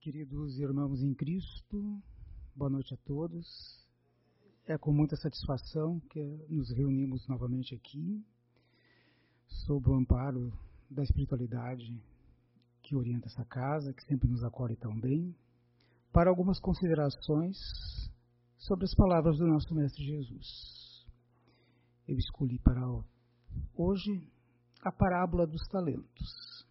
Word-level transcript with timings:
Queridos 0.00 0.60
irmãos 0.60 1.02
em 1.02 1.12
Cristo, 1.12 2.00
boa 2.54 2.70
noite 2.70 2.94
a 2.94 2.96
todos. 2.98 3.84
É 4.64 4.78
com 4.78 4.92
muita 4.92 5.16
satisfação 5.16 5.98
que 6.08 6.22
nos 6.48 6.70
reunimos 6.70 7.26
novamente 7.26 7.74
aqui, 7.74 8.24
sob 9.48 9.90
o 9.90 9.94
amparo 9.94 10.56
da 10.88 11.02
espiritualidade 11.02 12.00
que 12.80 12.94
orienta 12.94 13.26
essa 13.26 13.44
casa, 13.44 13.92
que 13.92 14.04
sempre 14.04 14.28
nos 14.28 14.44
acolhe 14.44 14.76
tão 14.76 14.96
bem, 15.00 15.34
para 16.12 16.30
algumas 16.30 16.60
considerações 16.60 17.58
sobre 18.56 18.84
as 18.84 18.94
palavras 18.94 19.36
do 19.36 19.48
nosso 19.48 19.74
Mestre 19.74 20.04
Jesus. 20.04 21.08
Eu 22.06 22.16
escolhi 22.16 22.60
para 22.60 22.80
hoje 23.74 24.24
a 24.80 24.92
parábola 24.92 25.44
dos 25.44 25.66
talentos. 25.66 26.67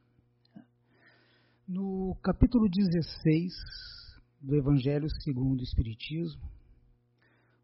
No 1.68 2.16
capítulo 2.24 2.70
16 2.70 3.52
do 4.40 4.56
Evangelho 4.56 5.10
segundo 5.22 5.60
o 5.60 5.64
Espiritismo, 5.64 6.50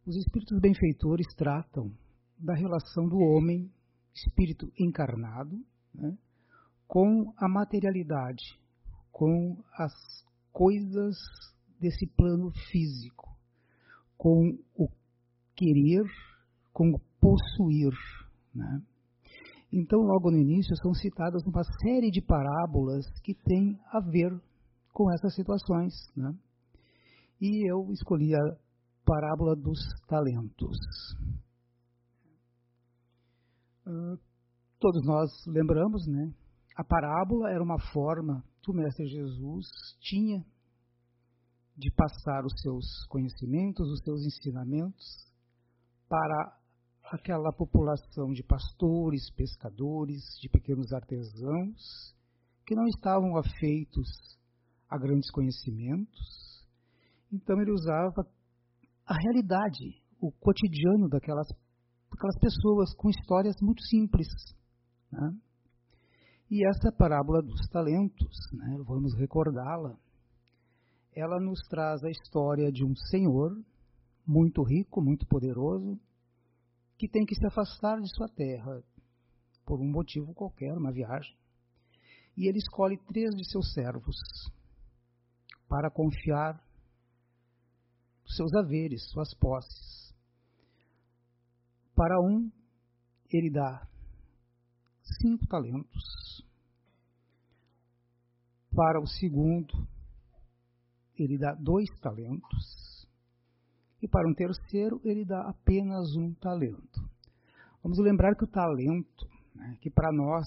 os 0.06 0.18
espíritos 0.18 0.60
benfeitores 0.60 1.26
tratam 1.38 1.90
da 2.38 2.54
relação 2.54 3.08
do 3.08 3.18
homem, 3.18 3.72
espírito 4.14 4.70
encarnado, 4.78 5.58
né, 5.96 6.18
com 6.86 7.34
a 7.38 7.48
materialidade, 7.48 8.60
com 9.10 9.64
as 9.72 9.94
coisas 10.52 11.16
desse 11.80 12.06
plano 12.06 12.52
físico, 12.52 13.34
com 14.18 14.60
o 14.76 14.90
querer, 15.56 16.04
com 16.74 16.90
o 16.92 17.00
possuir. 17.22 17.94
Né? 18.54 18.82
Então, 19.76 20.00
logo 20.02 20.30
no 20.30 20.38
início, 20.38 20.76
são 20.78 20.94
citadas 20.94 21.42
uma 21.48 21.64
série 21.82 22.12
de 22.12 22.22
parábolas 22.22 23.08
que 23.24 23.34
têm 23.34 23.80
a 23.92 24.00
ver 24.00 24.32
com 24.94 25.12
essas 25.12 25.34
situações. 25.34 25.92
Né? 26.16 26.32
E 27.42 27.68
eu 27.68 27.92
escolhi 27.92 28.36
a 28.36 28.58
parábola 29.04 29.56
dos 29.56 29.80
talentos. 30.08 30.78
Uh, 33.88 34.16
todos 34.80 35.04
nós 35.08 35.32
lembramos, 35.48 36.06
né? 36.06 36.32
A 36.78 36.84
parábola 36.84 37.50
era 37.50 37.64
uma 37.64 37.80
forma 37.92 38.44
que 38.62 38.70
o 38.70 38.76
Mestre 38.76 39.08
Jesus 39.08 39.66
tinha 40.00 40.46
de 41.76 41.92
passar 41.92 42.46
os 42.46 42.54
seus 42.62 42.86
conhecimentos, 43.10 43.90
os 43.90 44.00
seus 44.04 44.22
ensinamentos 44.24 45.34
para 46.08 46.63
aquela 47.14 47.54
população 47.54 48.34
de 48.34 48.42
pastores, 48.42 49.30
pescadores, 49.36 50.24
de 50.42 50.50
pequenos 50.50 50.92
artesãos, 50.92 52.16
que 52.66 52.74
não 52.74 52.88
estavam 52.88 53.38
afeitos 53.38 54.08
a 54.90 54.98
grandes 54.98 55.30
conhecimentos. 55.30 56.66
Então 57.32 57.62
ele 57.62 57.72
usava 57.72 58.28
a 59.06 59.14
realidade, 59.16 60.02
o 60.20 60.32
cotidiano 60.32 61.08
daquelas, 61.08 61.48
daquelas 62.10 62.40
pessoas 62.40 62.96
com 62.96 63.12
histórias 63.12 63.56
muito 63.62 63.84
simples. 63.84 64.28
Né? 65.12 65.38
E 66.50 66.68
essa 66.68 66.92
parábola 66.92 67.44
dos 67.44 67.68
talentos, 67.70 68.36
né, 68.54 68.76
vamos 68.88 69.14
recordá-la, 69.20 69.96
ela 71.16 71.40
nos 71.40 71.60
traz 71.70 72.04
a 72.04 72.10
história 72.10 72.72
de 72.72 72.84
um 72.84 72.96
senhor 73.12 73.56
muito 74.26 74.64
rico, 74.64 75.00
muito 75.00 75.28
poderoso, 75.28 76.00
que 76.98 77.08
tem 77.08 77.26
que 77.26 77.36
se 77.36 77.46
afastar 77.46 78.00
de 78.00 78.10
sua 78.16 78.28
terra 78.30 78.84
por 79.66 79.80
um 79.80 79.90
motivo 79.90 80.34
qualquer, 80.34 80.78
uma 80.78 80.92
viagem. 80.92 81.36
E 82.36 82.48
ele 82.48 82.58
escolhe 82.58 82.98
três 83.08 83.36
de 83.36 83.50
seus 83.50 83.74
servos 83.74 84.16
para 85.68 85.90
confiar 85.90 86.62
seus 88.26 88.54
haveres, 88.54 89.10
suas 89.12 89.34
posses. 89.36 90.14
Para 91.96 92.20
um, 92.20 92.52
ele 93.30 93.52
dá 93.52 93.88
cinco 95.22 95.46
talentos. 95.48 96.44
Para 98.76 99.00
o 99.00 99.06
segundo, 99.06 99.88
ele 101.16 101.38
dá 101.38 101.54
dois 101.54 101.88
talentos 102.00 103.03
e 104.04 104.08
para 104.08 104.30
um 104.30 104.34
terceiro 104.34 105.00
ele 105.06 105.24
dá 105.24 105.50
apenas 105.50 106.14
um 106.18 106.34
talento. 106.34 107.00
Vamos 107.82 107.98
lembrar 108.00 108.36
que 108.36 108.44
o 108.44 108.48
talento, 108.48 109.26
né, 109.56 109.78
que 109.80 109.90
para 109.90 110.12
nós 110.12 110.46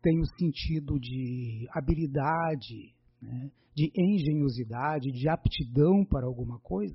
tem 0.00 0.20
o 0.20 0.38
sentido 0.38 1.00
de 1.00 1.66
habilidade, 1.72 2.94
né, 3.20 3.50
de 3.74 3.90
engenhosidade, 3.96 5.10
de 5.10 5.28
aptidão 5.28 6.04
para 6.08 6.26
alguma 6.26 6.60
coisa, 6.60 6.94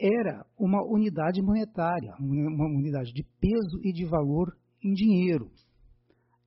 era 0.00 0.46
uma 0.58 0.82
unidade 0.82 1.42
monetária, 1.42 2.14
uma 2.18 2.66
unidade 2.66 3.12
de 3.12 3.22
peso 3.38 3.78
e 3.82 3.92
de 3.92 4.06
valor 4.06 4.56
em 4.82 4.94
dinheiro. 4.94 5.50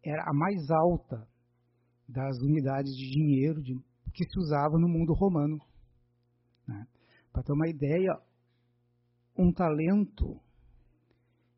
Era 0.04 0.24
a 0.24 0.34
mais 0.34 0.70
alta 0.72 1.28
das 2.08 2.40
unidades 2.42 2.92
de 2.96 3.12
dinheiro 3.12 3.62
de, 3.62 3.76
que 4.14 4.24
se 4.24 4.40
usava 4.40 4.80
no 4.80 4.88
mundo 4.88 5.14
romano. 5.14 5.60
Né? 6.68 6.88
Para 7.32 7.44
ter 7.44 7.54
uma 7.54 7.68
ideia, 7.68 8.18
um 9.38 9.52
talento 9.52 10.40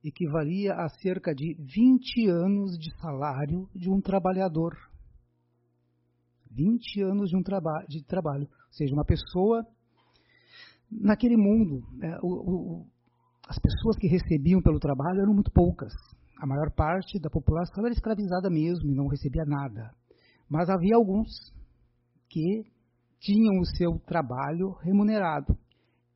equivalia 0.04 0.74
a 0.74 0.90
cerca 0.90 1.34
de 1.34 1.54
20 1.60 2.28
anos 2.28 2.78
de 2.78 2.92
salário 3.00 3.70
de 3.76 3.90
um 3.90 4.02
trabalhador. 4.02 4.76
20 6.50 7.02
anos 7.04 7.30
de, 7.30 7.38
um 7.38 7.44
traba 7.44 7.86
de 7.88 8.04
trabalho. 8.04 8.44
Ou 8.44 8.74
seja, 8.74 8.94
uma 8.94 9.06
pessoa 9.06 9.66
naquele 10.92 11.38
mundo, 11.38 11.88
né, 11.94 12.18
o, 12.22 12.28
o, 12.28 12.88
as 13.48 13.58
pessoas 13.60 13.98
que 13.98 14.08
recebiam 14.08 14.62
pelo 14.62 14.80
trabalho 14.80 15.22
eram 15.22 15.34
muito 15.34 15.52
poucas. 15.52 15.94
A 16.38 16.46
maior 16.46 16.72
parte 16.72 17.20
da 17.20 17.30
população 17.30 17.86
era 17.86 17.94
escravizada 17.94 18.50
mesmo 18.50 18.92
e 18.92 18.96
não 18.96 19.08
recebia 19.08 19.46
nada. 19.46 19.94
Mas 20.50 20.70
havia 20.70 20.96
alguns 20.96 21.30
que 22.28 22.66
tinham 23.22 23.60
o 23.60 23.66
seu 23.78 24.00
trabalho 24.00 24.72
remunerado. 24.84 25.56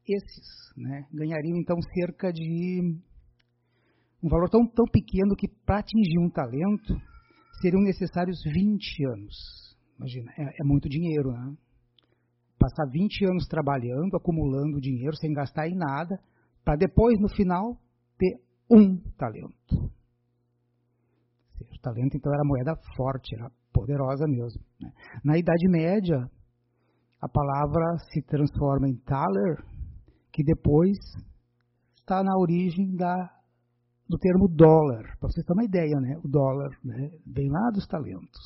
Esses 0.07 0.73
né, 0.75 1.07
ganhariam 1.13 1.57
então 1.57 1.77
cerca 1.93 2.33
de 2.33 2.99
um 4.21 4.27
valor 4.27 4.49
tão, 4.49 4.67
tão 4.67 4.85
pequeno 4.85 5.35
que 5.35 5.47
para 5.47 5.79
atingir 5.79 6.19
um 6.19 6.29
talento 6.29 6.93
seriam 7.61 7.81
necessários 7.81 8.41
20 8.43 9.05
anos. 9.05 9.35
Imagina, 9.97 10.31
é, 10.37 10.61
é 10.61 10.63
muito 10.63 10.89
dinheiro, 10.89 11.31
né? 11.31 11.55
Passar 12.59 12.85
20 12.91 13.25
anos 13.25 13.47
trabalhando, 13.47 14.15
acumulando 14.15 14.81
dinheiro 14.81 15.15
sem 15.15 15.31
gastar 15.31 15.67
em 15.67 15.75
nada, 15.75 16.19
para 16.63 16.75
depois, 16.75 17.19
no 17.19 17.29
final, 17.29 17.77
ter 18.17 18.41
um 18.69 18.97
talento. 19.17 19.91
O 21.59 21.79
talento, 21.81 22.17
então, 22.17 22.33
era 22.33 22.43
moeda 22.43 22.75
forte, 22.95 23.35
era 23.35 23.51
poderosa 23.71 24.25
mesmo. 24.27 24.61
Né? 24.81 24.91
Na 25.23 25.37
Idade 25.37 25.67
Média, 25.69 26.29
a 27.25 27.27
palavra 27.27 27.97
se 28.11 28.21
transforma 28.21 28.87
em 28.87 28.95
thaler, 28.97 29.57
que 30.31 30.43
depois 30.43 30.95
está 31.99 32.23
na 32.23 32.37
origem 32.37 32.95
da, 32.95 33.15
do 34.07 34.15
termo 34.19 34.47
dólar. 34.47 35.17
Para 35.17 35.29
vocês 35.29 35.43
terem 35.43 35.57
uma 35.57 35.65
ideia, 35.65 35.99
né? 35.99 36.19
o 36.23 36.27
dólar 36.27 36.69
né? 36.83 37.09
vem 37.25 37.49
lá 37.49 37.71
dos 37.73 37.87
talentos. 37.87 38.39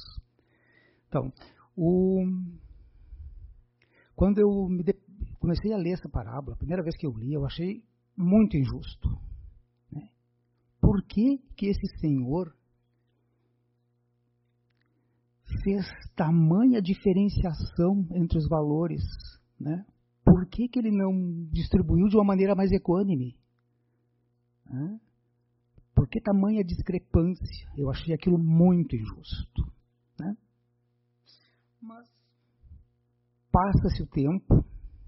Então, 1.10 1.30
o, 1.76 2.24
quando 4.16 4.40
eu 4.40 4.50
de, 4.82 4.94
comecei 5.40 5.74
a 5.74 5.78
ler 5.78 5.96
essa 5.96 6.08
parábola, 6.08 6.54
a 6.54 6.60
primeira 6.60 6.82
vez 6.82 6.96
que 6.96 7.06
eu 7.06 7.12
li, 7.12 7.34
eu 7.34 7.46
achei 7.46 7.84
muito 8.16 8.56
injusto. 8.56 9.10
Né? 9.92 10.08
Por 10.80 11.04
que, 11.04 11.38
que 11.58 11.68
esse 11.68 12.00
senhor 12.00 12.56
fez 15.64 15.86
tamanha 16.16 16.82
diferenciação 16.82 18.08
entre 18.14 18.38
os 18.38 18.48
valores, 18.48 19.02
né? 19.60 19.86
Por 20.24 20.46
que, 20.48 20.68
que 20.68 20.80
ele 20.80 20.92
não 20.92 21.12
distribuiu 21.52 22.08
de 22.08 22.16
uma 22.16 22.24
maneira 22.24 22.56
mais 22.56 22.72
equânime? 22.72 23.36
Né? 24.66 25.00
Por 25.96 26.08
que 26.08 26.22
tamanha 26.22 26.64
discrepância? 26.64 27.72
Eu 27.76 27.90
achei 27.90 28.14
aquilo 28.14 28.38
muito 28.38 28.96
injusto. 28.96 29.64
Né? 30.20 30.38
Mas 31.82 32.08
passa-se 33.52 34.04
o 34.04 34.08
tempo, 34.08 34.64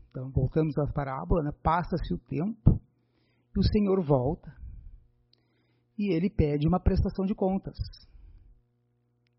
então 0.10 0.32
voltamos 0.32 0.78
à 0.80 0.92
parábola, 0.92 1.44
né? 1.44 1.52
passa-se 1.62 2.14
o 2.14 2.18
tempo 2.18 2.82
e 3.56 3.60
o 3.60 3.64
Senhor 3.64 4.04
volta 4.04 4.52
e 5.98 6.12
ele 6.14 6.30
pede 6.30 6.68
uma 6.68 6.80
prestação 6.80 7.26
de 7.26 7.36
contas. 7.36 7.78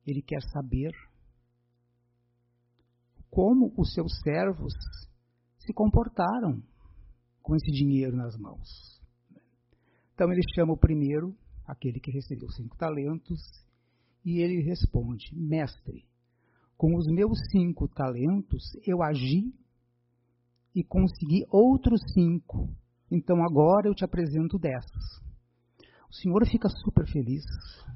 Ele 0.06 0.22
quer 0.22 0.42
saber 0.52 0.92
como 3.30 3.72
os 3.76 3.92
seus 3.94 4.12
servos 4.20 4.74
se 5.58 5.72
comportaram 5.72 6.62
com 7.40 7.56
esse 7.56 7.70
dinheiro 7.70 8.16
nas 8.16 8.36
mãos. 8.36 9.00
Então 10.14 10.30
ele 10.30 10.42
chama 10.54 10.72
o 10.72 10.76
primeiro, 10.76 11.34
aquele 11.66 11.98
que 11.98 12.10
recebeu 12.10 12.50
cinco 12.50 12.76
talentos, 12.76 13.40
e 14.24 14.40
ele 14.40 14.62
responde: 14.62 15.34
Mestre, 15.34 16.04
com 16.76 16.94
os 16.96 17.06
meus 17.06 17.38
cinco 17.50 17.88
talentos, 17.88 18.62
eu 18.86 19.02
agi 19.02 19.52
e 20.74 20.82
consegui 20.84 21.44
outros 21.50 22.00
cinco. 22.12 22.68
Então 23.10 23.42
agora 23.44 23.88
eu 23.88 23.94
te 23.94 24.04
apresento 24.04 24.58
dez. 24.58 24.84
O 26.10 26.14
senhor 26.14 26.46
fica 26.46 26.68
super 26.68 27.06
feliz, 27.06 27.44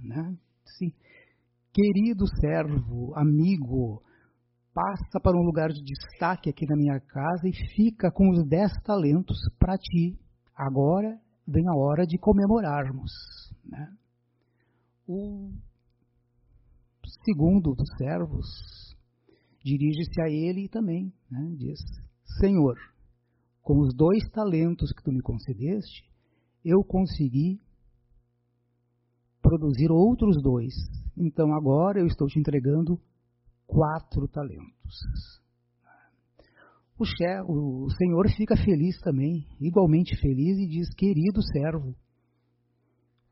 né? 0.02 0.36
Sim. 0.78 0.92
Querido 1.76 2.24
servo, 2.40 3.12
amigo, 3.14 4.02
passa 4.72 5.20
para 5.22 5.36
um 5.36 5.44
lugar 5.44 5.68
de 5.68 5.84
destaque 5.84 6.48
aqui 6.48 6.64
na 6.64 6.74
minha 6.74 6.98
casa 6.98 7.46
e 7.46 7.52
fica 7.52 8.10
com 8.10 8.30
os 8.30 8.48
dez 8.48 8.72
talentos 8.82 9.36
para 9.58 9.76
ti. 9.76 10.18
Agora 10.54 11.20
vem 11.46 11.68
a 11.68 11.76
hora 11.76 12.06
de 12.06 12.16
comemorarmos. 12.16 13.12
Né? 13.62 13.94
O 15.06 15.50
segundo 17.26 17.74
dos 17.74 17.94
servos 17.98 18.46
dirige-se 19.62 20.18
a 20.22 20.30
ele 20.30 20.70
também 20.70 21.12
né? 21.30 21.56
diz: 21.58 21.78
Senhor, 22.40 22.78
com 23.60 23.80
os 23.80 23.94
dois 23.94 24.26
talentos 24.30 24.94
que 24.94 25.02
tu 25.02 25.12
me 25.12 25.20
concedeste, 25.20 26.10
eu 26.64 26.82
consegui 26.82 27.60
produzir 29.46 29.92
outros 29.92 30.42
dois. 30.42 30.74
Então 31.16 31.54
agora 31.54 32.00
eu 32.00 32.06
estou 32.06 32.26
te 32.26 32.38
entregando 32.38 32.98
quatro 33.64 34.26
talentos. 34.26 34.96
O, 36.98 37.84
o 37.84 37.90
senhor 37.90 38.28
fica 38.36 38.56
feliz 38.56 38.98
também, 39.00 39.46
igualmente 39.60 40.16
feliz, 40.16 40.58
e 40.58 40.66
diz: 40.66 40.92
Querido 40.94 41.40
servo, 41.42 41.94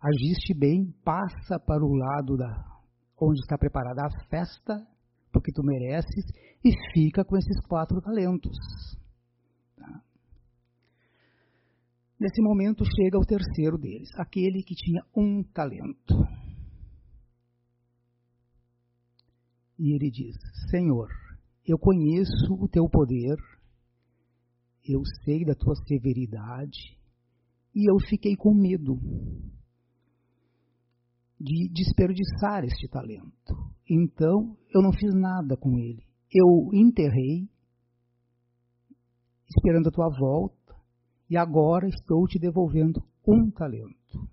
agiste 0.00 0.54
bem, 0.54 0.94
passa 1.02 1.58
para 1.58 1.84
o 1.84 1.94
lado 1.94 2.36
da 2.36 2.64
onde 3.20 3.40
está 3.40 3.56
preparada 3.56 4.02
a 4.04 4.28
festa, 4.28 4.86
porque 5.32 5.50
tu 5.52 5.62
mereces, 5.64 6.24
e 6.64 6.70
fica 6.92 7.24
com 7.24 7.36
esses 7.36 7.60
quatro 7.66 8.00
talentos. 8.00 8.56
Nesse 12.24 12.40
momento 12.40 12.86
chega 12.86 13.18
o 13.18 13.26
terceiro 13.26 13.76
deles, 13.76 14.08
aquele 14.16 14.62
que 14.62 14.74
tinha 14.74 15.02
um 15.14 15.42
talento. 15.42 16.14
E 19.78 19.94
ele 19.94 20.10
diz: 20.10 20.34
Senhor, 20.70 21.06
eu 21.66 21.78
conheço 21.78 22.54
o 22.58 22.66
teu 22.66 22.88
poder, 22.88 23.36
eu 24.88 25.02
sei 25.22 25.44
da 25.44 25.54
tua 25.54 25.74
severidade, 25.86 26.96
e 27.74 27.90
eu 27.90 27.96
fiquei 28.08 28.34
com 28.36 28.54
medo 28.54 28.98
de 31.38 31.68
desperdiçar 31.74 32.64
este 32.64 32.88
talento. 32.88 33.52
Então 33.86 34.56
eu 34.74 34.80
não 34.80 34.94
fiz 34.94 35.12
nada 35.14 35.58
com 35.58 35.78
ele. 35.78 36.02
Eu 36.32 36.70
enterrei, 36.72 37.46
esperando 39.46 39.88
a 39.88 39.92
tua 39.92 40.08
volta, 40.18 40.63
e 41.34 41.36
agora 41.36 41.88
estou 41.88 42.28
te 42.28 42.38
devolvendo 42.38 43.02
um 43.26 43.50
talento. 43.50 44.28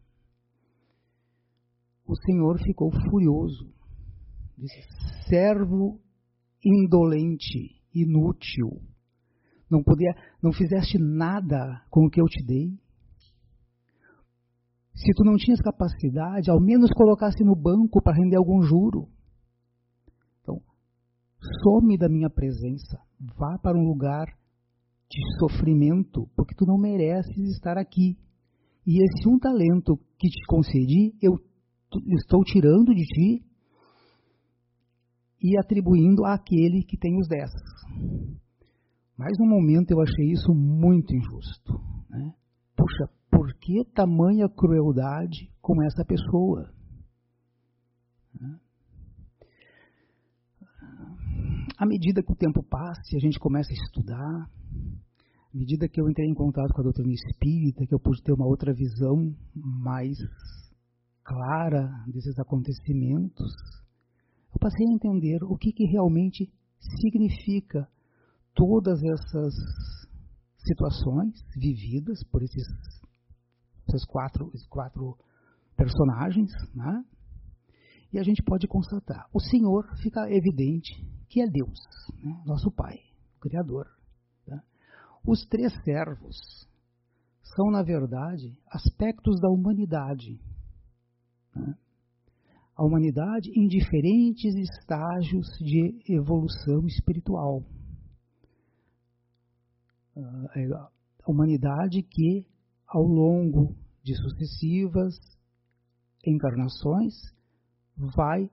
O 2.06 2.16
Senhor 2.16 2.60
ficou 2.60 2.92
furioso. 2.92 3.74
Disse: 4.56 4.82
servo 5.28 6.00
indolente, 6.64 7.82
inútil. 7.92 8.84
Não 9.68 9.82
podia, 9.82 10.14
não 10.44 10.52
fizeste 10.52 11.00
nada 11.00 11.84
com 11.90 12.06
o 12.06 12.10
que 12.10 12.22
eu 12.22 12.26
te 12.26 12.46
dei. 12.46 12.70
Se 14.94 15.12
tu 15.16 15.24
não 15.24 15.38
tinhas 15.38 15.60
capacidade, 15.60 16.52
ao 16.52 16.62
menos 16.62 16.92
colocasse 16.92 17.44
no 17.44 17.56
banco 17.56 18.00
para 18.04 18.16
render 18.16 18.36
algum 18.36 18.62
juro. 18.62 19.10
Então, 20.42 20.62
some 21.64 21.98
da 21.98 22.08
minha 22.08 22.30
presença. 22.30 23.02
Vá 23.20 23.58
para 23.58 23.76
um 23.76 23.88
lugar 23.88 24.28
de 25.20 25.40
sofrimento, 25.40 26.28
porque 26.36 26.56
tu 26.56 26.66
não 26.66 26.78
mereces 26.78 27.50
estar 27.52 27.78
aqui. 27.78 28.18
E 28.86 29.04
esse 29.04 29.28
um 29.28 29.38
talento 29.38 29.98
que 30.18 30.28
te 30.28 30.46
concedi, 30.48 31.14
eu 31.22 31.34
estou 32.18 32.44
tirando 32.44 32.94
de 32.94 33.04
ti 33.04 33.46
e 35.42 35.58
atribuindo 35.60 36.26
àquele 36.26 36.84
que 36.84 36.98
tem 36.98 37.18
os 37.20 37.28
dez. 37.28 37.52
Mas 39.18 39.38
no 39.38 39.46
momento 39.46 39.92
eu 39.92 40.02
achei 40.02 40.32
isso 40.32 40.54
muito 40.54 41.14
injusto. 41.14 41.74
Né? 42.10 42.34
Puxa, 42.76 43.10
por 43.30 43.54
que 43.56 43.84
tamanha 43.94 44.48
crueldade 44.50 45.52
com 45.62 45.84
essa 45.84 46.06
pessoa? 46.06 46.72
À 51.82 51.86
medida 51.88 52.22
que 52.22 52.32
o 52.32 52.36
tempo 52.36 52.62
passa 52.62 53.02
e 53.12 53.18
a 53.18 53.20
gente 53.20 53.40
começa 53.40 53.72
a 53.72 53.74
estudar, 53.74 54.48
à 55.52 55.58
medida 55.58 55.90
que 55.90 56.00
eu 56.00 56.08
entrei 56.08 56.30
em 56.30 56.34
contato 56.36 56.72
com 56.76 56.82
a 56.82 56.84
doutrina 56.84 57.12
espírita, 57.12 57.88
que 57.88 57.96
eu 57.96 58.00
pude 58.00 58.22
ter 58.22 58.34
uma 58.34 58.46
outra 58.46 58.72
visão 58.72 59.36
mais 59.56 60.16
clara 61.24 61.90
desses 62.06 62.38
acontecimentos, 62.38 63.52
eu 64.54 64.60
passei 64.60 64.86
a 64.86 64.94
entender 64.94 65.44
o 65.44 65.58
que, 65.58 65.72
que 65.72 65.86
realmente 65.86 66.54
significa 67.02 67.90
todas 68.54 69.02
essas 69.02 69.52
situações 70.58 71.34
vividas 71.58 72.24
por 72.26 72.44
esses, 72.44 72.68
esses 73.90 74.06
quatro, 74.06 74.52
esses 74.54 74.68
quatro 74.68 75.18
personagens, 75.76 76.52
né? 76.76 77.04
E 78.14 78.20
a 78.20 78.24
gente 78.24 78.44
pode 78.44 78.68
constatar, 78.68 79.28
o 79.34 79.40
Senhor 79.40 79.84
fica 79.98 80.30
evidente 80.30 81.10
que 81.32 81.42
é 81.42 81.48
Deus, 81.48 81.80
né? 82.22 82.44
nosso 82.46 82.70
Pai, 82.70 83.00
Criador. 83.40 83.88
Tá? 84.46 84.62
Os 85.26 85.46
três 85.46 85.72
servos 85.86 86.38
são, 87.56 87.72
na 87.72 87.82
verdade, 87.82 88.60
aspectos 88.68 89.40
da 89.40 89.50
humanidade. 89.50 90.38
Né? 91.56 91.74
A 92.76 92.84
humanidade 92.84 93.50
em 93.56 93.66
diferentes 93.66 94.54
estágios 94.56 95.48
de 95.60 96.04
evolução 96.10 96.86
espiritual. 96.86 97.64
É, 100.18 100.66
a 100.74 100.92
humanidade 101.32 102.04
que, 102.04 102.46
ao 102.86 103.04
longo 103.04 103.74
de 104.04 104.16
sucessivas 104.18 105.16
encarnações, 106.26 107.14
vai 107.96 108.50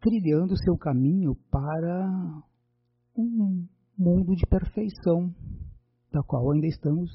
trilhando 0.00 0.56
seu 0.56 0.76
caminho 0.76 1.34
para 1.50 2.42
um 3.16 3.66
mundo 3.96 4.34
de 4.34 4.46
perfeição, 4.46 5.34
da 6.12 6.22
qual 6.22 6.52
ainda 6.52 6.66
estamos 6.66 7.10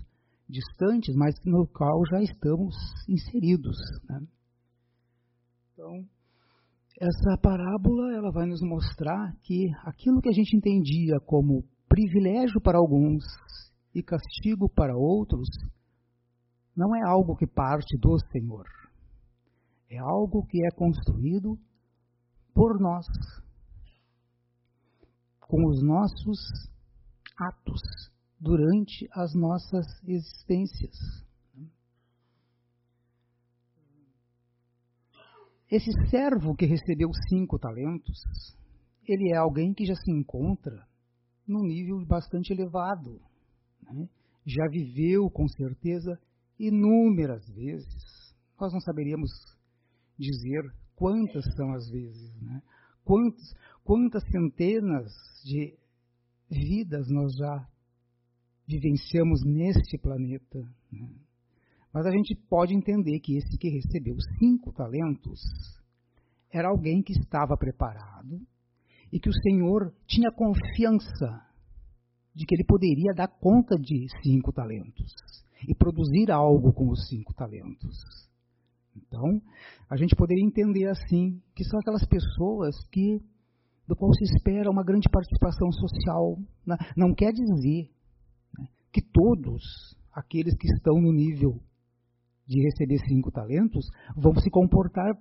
distantes, 0.49 1.15
mas 1.15 1.33
no 1.45 1.65
qual 1.67 2.05
já 2.11 2.21
estamos 2.21 2.75
inseridos. 3.07 3.77
Né? 4.09 4.27
Então, 5.73 6.05
essa 6.99 7.37
parábola 7.41 8.13
ela 8.13 8.31
vai 8.31 8.45
nos 8.45 8.61
mostrar 8.61 9.33
que 9.43 9.71
aquilo 9.83 10.21
que 10.21 10.29
a 10.29 10.33
gente 10.33 10.55
entendia 10.55 11.19
como 11.25 11.63
privilégio 11.87 12.61
para 12.61 12.77
alguns 12.77 13.23
e 13.93 14.01
castigo 14.01 14.67
para 14.67 14.95
outros, 14.95 15.47
não 16.75 16.95
é 16.95 17.01
algo 17.07 17.35
que 17.35 17.45
parte 17.45 17.97
do 17.99 18.17
Senhor. 18.31 18.65
É 19.89 19.99
algo 19.99 20.45
que 20.47 20.65
é 20.65 20.71
construído 20.71 21.57
por 22.53 22.79
nós, 22.79 23.05
com 25.41 25.65
os 25.67 25.83
nossos 25.83 26.39
atos 27.38 27.81
durante 28.39 29.07
as 29.12 29.33
nossas 29.33 29.86
existências. 30.07 30.95
Esse 35.72 35.91
servo 36.10 36.55
que 36.55 36.65
recebeu 36.65 37.10
cinco 37.29 37.57
talentos, 37.57 38.22
ele 39.07 39.31
é 39.31 39.38
alguém 39.38 39.74
que 39.74 39.86
já 39.86 39.95
se 39.95 40.12
encontra 40.12 40.88
num 41.48 41.63
nível 41.63 42.05
bastante 42.05 42.53
elevado. 42.53 43.19
Né? 43.81 44.07
Já 44.45 44.67
viveu, 44.67 45.29
com 45.31 45.48
certeza, 45.48 46.19
inúmeras 46.60 47.48
vezes. 47.50 48.36
Nós 48.60 48.72
não 48.72 48.79
saberíamos 48.81 49.31
dizer 50.17 50.62
quantas 50.95 51.43
são 51.55 51.73
as 51.73 51.89
vezes, 51.89 52.41
né? 52.41 52.62
Quantos, 53.03 53.53
quantas 53.83 54.23
centenas 54.29 55.12
de 55.43 55.77
vidas 56.50 57.09
nós 57.09 57.35
já 57.35 57.67
vivenciamos 58.67 59.43
neste 59.43 59.97
planeta. 59.97 60.59
Né? 60.91 61.09
Mas 61.93 62.05
a 62.05 62.12
gente 62.12 62.35
pode 62.50 62.73
entender 62.73 63.19
que 63.19 63.38
esse 63.38 63.57
que 63.57 63.69
recebeu 63.69 64.15
cinco 64.39 64.71
talentos 64.71 65.41
era 66.50 66.69
alguém 66.69 67.01
que 67.01 67.13
estava 67.13 67.57
preparado 67.57 68.39
e 69.12 69.19
que 69.19 69.29
o 69.29 69.41
Senhor 69.41 69.93
tinha 70.07 70.31
confiança 70.31 71.45
de 72.33 72.45
que 72.45 72.55
ele 72.55 72.63
poderia 72.63 73.13
dar 73.13 73.27
conta 73.27 73.77
de 73.77 74.07
cinco 74.23 74.51
talentos 74.51 75.13
e 75.67 75.75
produzir 75.75 76.31
algo 76.31 76.73
com 76.73 76.89
os 76.89 77.07
cinco 77.07 77.33
talentos. 77.33 77.95
Então, 78.95 79.41
a 79.89 79.95
gente 79.97 80.15
poderia 80.15 80.45
entender 80.45 80.88
assim 80.88 81.41
que 81.55 81.63
são 81.63 81.79
aquelas 81.79 82.05
pessoas 82.05 82.75
que 82.91 83.19
do 83.88 83.95
qual 83.95 84.13
se 84.13 84.23
espera 84.23 84.71
uma 84.71 84.83
grande 84.83 85.09
participação 85.09 85.71
social. 85.71 86.38
Né? 86.65 86.77
Não 86.95 87.13
quer 87.13 87.31
dizer 87.33 87.89
né, 88.57 88.67
que 88.91 89.01
todos 89.01 89.62
aqueles 90.13 90.55
que 90.57 90.67
estão 90.67 90.95
no 91.01 91.12
nível 91.12 91.59
de 92.47 92.62
receber 92.62 93.00
cinco 93.07 93.31
talentos 93.31 93.85
vão 94.15 94.35
se 94.35 94.50
comportar 94.50 95.17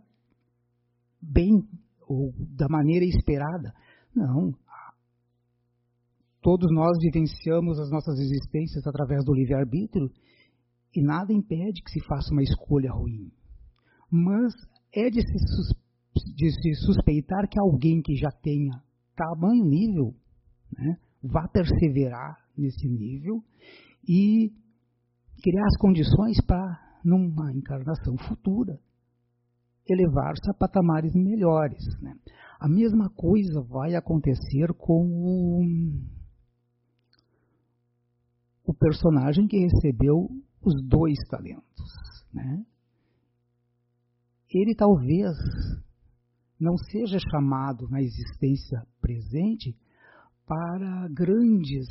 bem 1.21 1.67
ou 2.07 2.33
da 2.57 2.69
maneira 2.69 3.05
esperada. 3.05 3.73
Não. 4.15 4.53
Todos 6.43 6.69
nós 6.73 6.99
vivenciamos 7.01 7.79
as 7.79 7.91
nossas 7.91 8.19
existências 8.19 8.87
através 8.87 9.25
do 9.25 9.33
livre-arbítrio 9.33 10.11
e 10.95 11.03
nada 11.03 11.33
impede 11.33 11.83
que 11.83 11.91
se 11.91 12.05
faça 12.05 12.33
uma 12.33 12.43
escolha 12.43 12.93
ruim. 12.93 13.31
Mas 14.13 14.53
é 14.95 15.09
de 15.09 15.23
se, 15.23 16.35
de 16.35 16.51
se 16.51 16.75
suspeitar 16.85 17.49
que 17.49 17.59
alguém 17.59 18.03
que 18.03 18.15
já 18.15 18.31
tenha 18.31 18.83
tamanho 19.17 19.65
nível 19.65 20.15
né, 20.77 20.99
vá 21.23 21.49
perseverar 21.49 22.37
nesse 22.57 22.87
nível 22.87 23.43
e 24.07 24.53
criar 25.43 25.65
as 25.65 25.79
condições 25.79 26.39
para, 26.47 27.01
numa 27.03 27.53
encarnação 27.55 28.17
futura, 28.29 28.79
elevar-se 29.89 30.51
a 30.51 30.55
patamares 30.55 31.15
melhores. 31.15 31.83
Né? 32.03 32.15
A 32.61 32.69
mesma 32.69 33.09
coisa 33.11 33.63
vai 33.63 33.95
acontecer 33.95 34.75
com 34.75 35.07
o, 35.07 35.63
o 38.67 38.75
personagem 38.75 39.47
que 39.47 39.59
recebeu 39.59 40.29
os 40.63 40.75
dois 40.87 41.19
talentos. 41.31 41.65
Né? 42.33 42.65
Ele 44.53 44.75
talvez 44.75 45.37
não 46.61 46.77
seja 46.77 47.19
chamado 47.31 47.89
na 47.89 48.01
existência 48.01 48.87
presente 49.01 49.77
para 50.47 51.09
grandes 51.09 51.89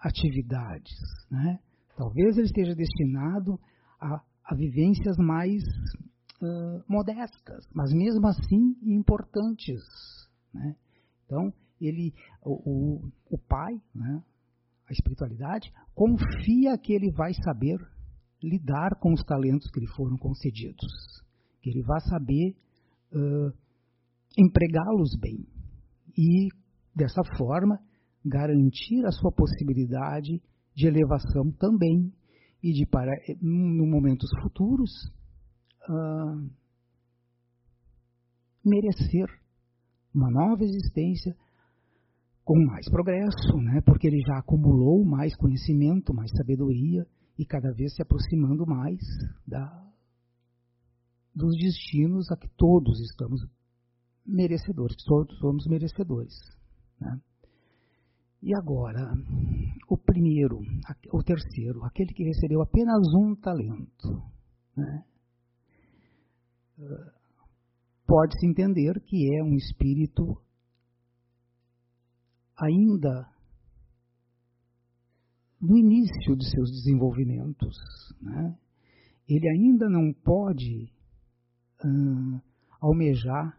atividades. 0.00 0.94
Né? 1.30 1.58
Talvez 1.96 2.36
ele 2.36 2.46
esteja 2.46 2.74
destinado 2.74 3.58
a, 4.00 4.22
a 4.44 4.54
vivências 4.54 5.16
mais 5.16 5.62
uh, 6.42 6.84
modestas, 6.88 7.66
mas 7.74 7.92
mesmo 7.92 8.26
assim 8.26 8.76
importantes. 8.82 9.82
Né? 10.52 10.76
Então, 11.24 11.52
ele, 11.80 12.14
o, 12.44 12.52
o, 12.70 13.12
o 13.30 13.38
pai, 13.38 13.80
né, 13.94 14.22
a 14.88 14.92
espiritualidade, 14.92 15.72
confia 15.94 16.78
que 16.78 16.92
ele 16.92 17.10
vai 17.10 17.32
saber 17.34 17.78
lidar 18.42 18.96
com 19.00 19.12
os 19.12 19.24
talentos 19.24 19.70
que 19.70 19.80
lhe 19.80 19.88
foram 19.88 20.16
concedidos, 20.16 20.86
que 21.66 21.70
ele 21.70 21.82
vai 21.82 22.00
saber 22.02 22.54
uh, 23.12 23.52
empregá-los 24.38 25.18
bem 25.20 25.44
e, 26.16 26.48
dessa 26.94 27.22
forma, 27.36 27.76
garantir 28.24 29.04
a 29.04 29.10
sua 29.10 29.32
possibilidade 29.32 30.40
de 30.76 30.86
elevação 30.86 31.50
também 31.58 32.12
e 32.62 32.72
de, 32.72 32.86
para, 32.86 33.10
no 33.42 33.84
momentos 33.84 34.30
futuros, 34.42 34.90
uh, 35.88 36.48
merecer 38.64 39.26
uma 40.14 40.30
nova 40.30 40.62
existência 40.62 41.36
com 42.44 42.64
mais 42.64 42.88
progresso, 42.88 43.56
né? 43.56 43.80
porque 43.84 44.06
ele 44.06 44.20
já 44.24 44.38
acumulou 44.38 45.04
mais 45.04 45.36
conhecimento, 45.36 46.14
mais 46.14 46.30
sabedoria 46.30 47.04
e 47.36 47.44
cada 47.44 47.72
vez 47.72 47.92
se 47.92 48.02
aproximando 48.02 48.64
mais 48.64 49.00
da, 49.46 49.85
dos 51.36 51.54
destinos 51.58 52.32
a 52.32 52.36
que 52.36 52.48
todos 52.56 52.98
estamos 52.98 53.46
merecedores, 54.24 54.96
todos 55.04 55.38
somos 55.38 55.66
merecedores. 55.66 56.32
Né? 56.98 57.20
E 58.42 58.54
agora, 58.56 59.12
o 59.88 59.98
primeiro, 59.98 60.60
o 61.12 61.22
terceiro, 61.22 61.84
aquele 61.84 62.14
que 62.14 62.24
recebeu 62.24 62.62
apenas 62.62 63.02
um 63.14 63.34
talento, 63.34 64.22
né? 64.74 65.04
pode-se 68.06 68.46
entender 68.46 68.98
que 69.02 69.36
é 69.36 69.42
um 69.42 69.54
espírito 69.54 70.40
ainda 72.56 73.30
no 75.60 75.76
início 75.76 76.34
de 76.36 76.50
seus 76.50 76.70
desenvolvimentos. 76.70 77.76
Né? 78.22 78.58
Ele 79.28 79.48
ainda 79.50 79.88
não 79.88 80.12
pode 80.12 80.95
hum, 81.86 82.40
almejar 82.80 83.56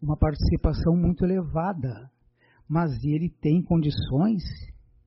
uma 0.00 0.16
participação 0.16 0.94
muito 0.96 1.24
elevada, 1.24 2.10
mas 2.68 2.92
ele 3.02 3.30
tem 3.40 3.62
condições 3.62 4.42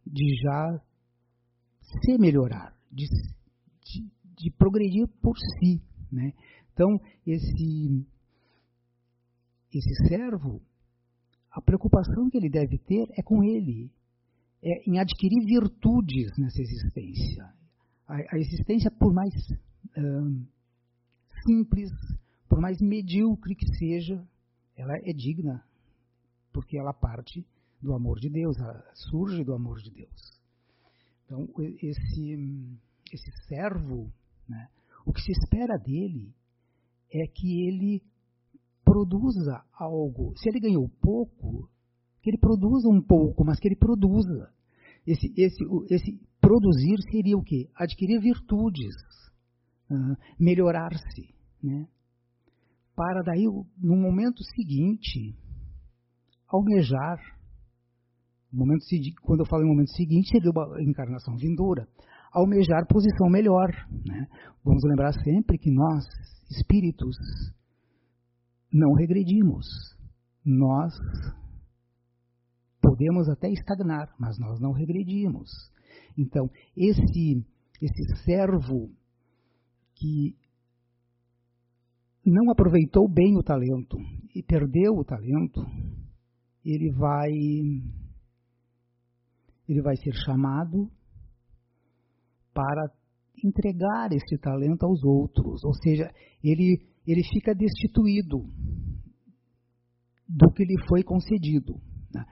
de 0.05 0.35
já 0.41 0.81
se 1.81 2.17
melhorar, 2.17 2.75
de, 2.91 3.05
de, 3.05 4.11
de 4.37 4.51
progredir 4.51 5.07
por 5.21 5.37
si. 5.37 5.81
Né? 6.11 6.33
Então, 6.73 6.99
esse, 7.25 8.05
esse 9.73 10.07
servo, 10.07 10.61
a 11.51 11.61
preocupação 11.61 12.29
que 12.29 12.37
ele 12.37 12.49
deve 12.49 12.77
ter 12.79 13.07
é 13.17 13.21
com 13.21 13.43
ele, 13.43 13.91
é 14.61 14.89
em 14.89 14.99
adquirir 14.99 15.45
virtudes 15.45 16.31
nessa 16.37 16.61
existência. 16.61 17.53
A, 18.07 18.37
existência, 18.37 18.89
por 18.91 19.13
mais 19.13 19.33
hum, 19.97 20.45
simples, 21.49 21.89
por 22.47 22.61
mais 22.61 22.79
medíocre 22.79 23.55
que 23.55 23.65
seja, 23.75 24.23
ela 24.75 24.95
é 24.97 25.11
digna, 25.11 25.63
porque 26.53 26.77
ela 26.77 26.93
parte 26.93 27.43
do 27.81 27.93
amor 27.93 28.19
de 28.19 28.29
Deus, 28.29 28.55
ela 28.59 28.83
surge 28.93 29.43
do 29.43 29.53
amor 29.53 29.79
de 29.79 29.89
Deus. 29.89 30.39
Então, 31.25 31.47
esse, 31.81 32.77
esse 33.11 33.31
servo, 33.47 34.11
né, 34.47 34.69
o 35.05 35.11
que 35.11 35.21
se 35.21 35.31
espera 35.31 35.77
dele 35.77 36.31
é 37.11 37.25
que 37.27 37.67
ele 37.67 38.03
produza 38.83 39.63
algo. 39.73 40.33
Se 40.37 40.49
ele 40.49 40.59
ganhou 40.59 40.87
pouco, 41.01 41.67
que 42.21 42.29
ele 42.29 42.37
produza 42.37 42.87
um 42.89 43.01
pouco, 43.01 43.43
mas 43.43 43.59
que 43.59 43.67
ele 43.67 43.75
produza. 43.75 44.51
Esse, 45.07 45.33
esse, 45.35 45.63
esse 45.89 46.19
produzir 46.39 47.01
seria 47.09 47.37
o 47.37 47.43
quê? 47.43 47.69
Adquirir 47.75 48.19
virtudes, 48.19 48.95
melhorar-se. 50.39 51.38
Né? 51.61 51.87
para 52.99 53.21
daí, 53.21 53.45
no 53.81 53.95
momento 53.95 54.43
seguinte, 54.43 55.33
almejar. 56.49 57.17
Momento, 58.51 58.83
quando 59.21 59.39
eu 59.39 59.45
falo 59.45 59.63
em 59.63 59.69
momento 59.69 59.91
seguinte, 59.91 60.27
seria 60.27 60.51
uma 60.51 60.83
encarnação 60.83 61.37
vindoura. 61.37 61.87
Almejar 62.33 62.85
posição 62.87 63.29
melhor. 63.29 63.69
Né? 64.05 64.27
Vamos 64.65 64.83
lembrar 64.83 65.13
sempre 65.13 65.57
que 65.57 65.71
nós, 65.71 66.03
espíritos, 66.51 67.15
não 68.69 68.93
regredimos. 68.95 69.65
Nós 70.43 70.93
podemos 72.81 73.29
até 73.29 73.49
estagnar, 73.49 74.13
mas 74.19 74.37
nós 74.37 74.59
não 74.59 74.73
regredimos. 74.73 75.49
Então, 76.17 76.49
esse, 76.75 77.45
esse 77.81 78.23
servo 78.25 78.91
que 79.95 80.35
não 82.25 82.51
aproveitou 82.51 83.07
bem 83.07 83.37
o 83.37 83.43
talento 83.43 83.97
e 84.35 84.43
perdeu 84.43 84.93
o 84.93 85.03
talento, 85.03 85.61
ele 86.63 86.91
vai 86.91 87.31
ele 89.67 89.81
vai 89.81 89.95
ser 89.97 90.13
chamado 90.25 90.89
para 92.53 92.91
entregar 93.43 94.11
esse 94.11 94.37
talento 94.39 94.83
aos 94.83 95.03
outros, 95.03 95.63
ou 95.63 95.73
seja, 95.73 96.11
ele 96.43 96.85
ele 97.07 97.23
fica 97.23 97.55
destituído 97.55 98.37
do 100.27 100.51
que 100.53 100.63
lhe 100.63 100.75
foi 100.87 101.03
concedido. 101.03 101.73
Né? 102.13 102.23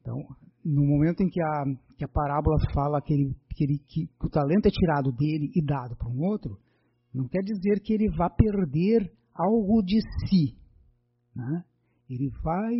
Então, 0.00 0.16
no 0.64 0.84
momento 0.84 1.22
em 1.22 1.28
que 1.28 1.40
a, 1.40 1.64
que 1.96 2.04
a 2.04 2.08
parábola 2.08 2.56
fala 2.74 3.00
que, 3.00 3.14
ele, 3.14 3.36
que, 3.54 3.64
ele, 3.64 3.78
que 3.86 4.10
o 4.20 4.28
talento 4.28 4.66
é 4.66 4.70
tirado 4.70 5.12
dele 5.12 5.50
e 5.54 5.64
dado 5.64 5.96
para 5.96 6.08
um 6.08 6.24
outro, 6.24 6.58
não 7.12 7.28
quer 7.28 7.42
dizer 7.42 7.80
que 7.80 7.92
ele 7.92 8.08
vá 8.10 8.30
perder 8.30 9.12
algo 9.34 9.82
de 9.82 10.00
si. 10.26 10.56
Né? 11.34 11.64
Ele 12.08 12.28
vai 12.42 12.74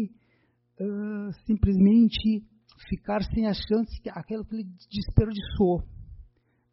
uh, 0.81 1.33
simplesmente 1.47 2.45
ficar 2.89 3.23
sem 3.23 3.47
a 3.47 3.53
chance 3.53 4.01
que 4.03 4.09
aquilo 4.11 4.45
que 4.45 4.55
ele 4.57 4.69
desperdiçou. 4.91 5.83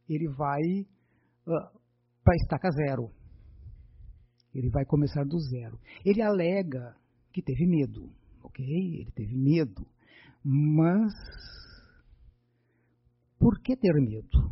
Ele 0.08 0.28
vai 0.30 0.62
uh, 0.82 1.80
para 2.24 2.34
a 2.34 2.38
estaca 2.42 2.70
zero. 2.72 3.12
Ele 4.54 4.70
vai 4.70 4.86
começar 4.86 5.24
do 5.24 5.40
zero. 5.40 5.80
Ele 6.06 6.22
alega 6.22 6.96
que 7.32 7.42
teve 7.42 7.68
medo, 7.68 8.10
ok? 8.44 8.66
Ele 8.66 9.12
teve 9.12 9.36
medo. 9.36 9.86
Mas 10.44 11.14
por 13.40 13.60
que 13.62 13.76
ter 13.76 13.94
medo? 13.94 14.47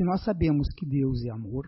Se 0.00 0.04
nós 0.04 0.24
sabemos 0.24 0.66
que 0.78 0.86
Deus 0.86 1.22
é 1.26 1.30
amor, 1.30 1.66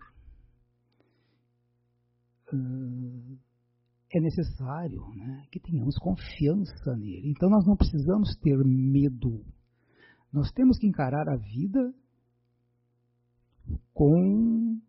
é 4.11 4.19
necessário 4.19 5.07
né, 5.15 5.45
que 5.51 5.59
tenhamos 5.59 5.95
confiança 5.99 6.95
nele. 6.97 7.29
Então 7.29 7.47
nós 7.47 7.63
não 7.63 7.75
precisamos 7.77 8.35
ter 8.41 8.57
medo. 8.57 9.45
Nós 10.31 10.51
temos 10.51 10.79
que 10.79 10.87
encarar 10.87 11.29
a 11.29 11.37
vida 11.37 11.93
com 13.93 14.79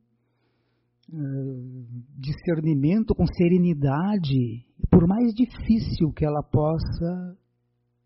uh, 1.12 1.86
discernimento, 2.16 3.14
com 3.14 3.26
serenidade, 3.26 4.64
por 4.90 5.06
mais 5.06 5.34
difícil 5.34 6.10
que 6.14 6.24
ela 6.24 6.42
possa 6.42 7.36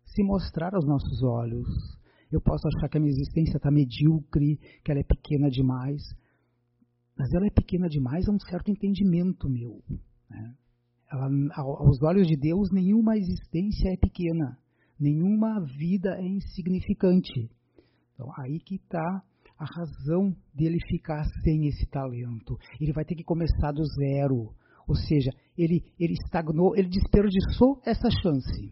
se 0.03 0.21
mostrar 0.21 0.75
aos 0.75 0.85
nossos 0.85 1.23
olhos. 1.23 1.98
Eu 2.31 2.41
posso 2.41 2.67
achar 2.67 2.89
que 2.89 2.97
a 2.97 3.01
minha 3.01 3.11
existência 3.11 3.57
está 3.57 3.71
medíocre, 3.71 4.57
que 4.83 4.91
ela 4.91 4.99
é 4.99 5.03
pequena 5.03 5.49
demais, 5.49 6.01
mas 7.17 7.33
ela 7.33 7.47
é 7.47 7.49
pequena 7.49 7.89
demais 7.89 8.27
a 8.27 8.31
um 8.31 8.39
certo 8.39 8.69
entendimento 8.69 9.49
meu. 9.49 9.81
Né? 10.29 10.55
Ela, 11.11 11.27
aos 11.55 12.01
olhos 12.03 12.27
de 12.27 12.37
Deus, 12.37 12.69
nenhuma 12.71 13.17
existência 13.17 13.89
é 13.91 13.97
pequena, 13.97 14.57
nenhuma 14.99 15.59
vida 15.77 16.15
é 16.19 16.27
insignificante. 16.27 17.49
Então, 18.13 18.31
aí 18.37 18.59
que 18.59 18.75
está 18.75 19.23
a 19.57 19.65
razão 19.65 20.33
dele 20.53 20.77
ficar 20.87 21.25
sem 21.43 21.67
esse 21.67 21.85
talento. 21.87 22.57
Ele 22.79 22.93
vai 22.93 23.03
ter 23.03 23.15
que 23.15 23.23
começar 23.23 23.73
do 23.73 23.83
zero. 23.83 24.53
Ou 24.87 24.95
seja, 24.95 25.31
ele, 25.57 25.83
ele 25.99 26.13
estagnou, 26.13 26.75
ele 26.75 26.87
desperdiçou 26.87 27.81
essa 27.85 28.09
chance. 28.09 28.71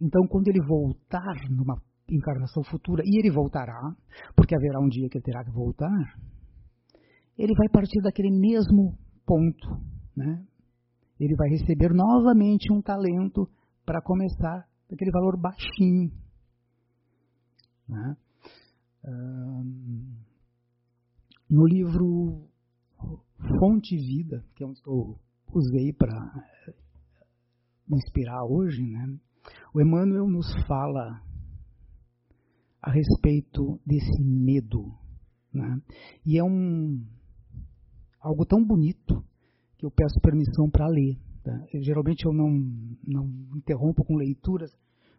Então, 0.00 0.26
quando 0.28 0.48
ele 0.48 0.64
voltar 0.66 1.50
numa 1.50 1.76
encarnação 2.10 2.62
futura, 2.64 3.02
e 3.04 3.18
ele 3.18 3.30
voltará, 3.30 3.80
porque 4.34 4.54
haverá 4.54 4.80
um 4.80 4.88
dia 4.88 5.08
que 5.08 5.18
ele 5.18 5.24
terá 5.24 5.44
que 5.44 5.50
voltar, 5.50 6.18
ele 7.36 7.54
vai 7.54 7.68
partir 7.68 8.00
daquele 8.02 8.30
mesmo 8.30 8.98
ponto. 9.24 9.68
Né? 10.16 10.44
Ele 11.20 11.34
vai 11.36 11.48
receber 11.50 11.92
novamente 11.92 12.72
um 12.72 12.82
talento 12.82 13.48
para 13.84 14.02
começar 14.02 14.66
daquele 14.90 15.10
valor 15.10 15.38
baixinho. 15.40 16.10
Né? 17.88 18.16
no 21.48 21.66
livro 21.66 22.46
Fonte 23.58 23.96
Vida, 23.96 24.44
que 24.54 24.62
é 24.62 24.66
onde 24.66 24.80
eu 24.86 25.18
usei 25.54 25.92
para 25.94 26.12
me 27.88 27.96
inspirar 27.96 28.44
hoje, 28.44 28.82
né? 28.82 29.18
o 29.72 29.80
Emmanuel 29.80 30.28
nos 30.28 30.46
fala 30.66 31.22
a 32.88 32.90
respeito 32.90 33.78
desse 33.84 34.22
medo. 34.22 34.90
Né? 35.52 35.78
E 36.24 36.38
é 36.38 36.42
um 36.42 37.04
algo 38.18 38.46
tão 38.46 38.64
bonito 38.64 39.22
que 39.76 39.84
eu 39.84 39.90
peço 39.90 40.18
permissão 40.22 40.70
para 40.70 40.88
ler. 40.88 41.18
Tá? 41.44 41.52
Eu, 41.72 41.82
geralmente 41.82 42.24
eu 42.24 42.32
não, 42.32 42.48
não 43.06 43.56
interrompo 43.56 44.02
com 44.04 44.16
leituras, 44.16 44.70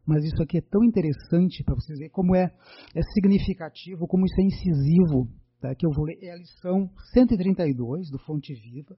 mas 0.04 0.24
isso 0.24 0.42
aqui 0.42 0.58
é 0.58 0.62
tão 0.62 0.84
interessante 0.84 1.64
para 1.64 1.76
vocês 1.76 2.00
verem 2.00 2.12
como 2.12 2.36
é, 2.36 2.52
é 2.96 3.02
significativo, 3.14 4.08
como 4.08 4.26
isso 4.26 4.42
é 4.42 4.46
incisivo, 4.46 5.30
tá? 5.62 5.76
que 5.76 5.86
eu 5.86 5.92
vou 5.92 6.06
ler. 6.06 6.18
É 6.24 6.32
a 6.32 6.38
lição 6.38 6.90
132 7.14 8.10
do 8.10 8.18
Fonte 8.18 8.52
Viva. 8.56 8.98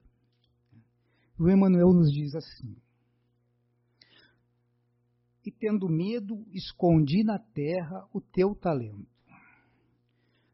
O 1.38 1.50
Emmanuel 1.50 1.92
nos 1.92 2.10
diz 2.10 2.34
assim: 2.34 2.74
E 5.44 5.50
tendo 5.50 5.88
medo, 5.88 6.46
escondi 6.52 7.24
na 7.24 7.38
terra 7.38 8.06
o 8.12 8.20
teu 8.20 8.54
talento. 8.54 9.06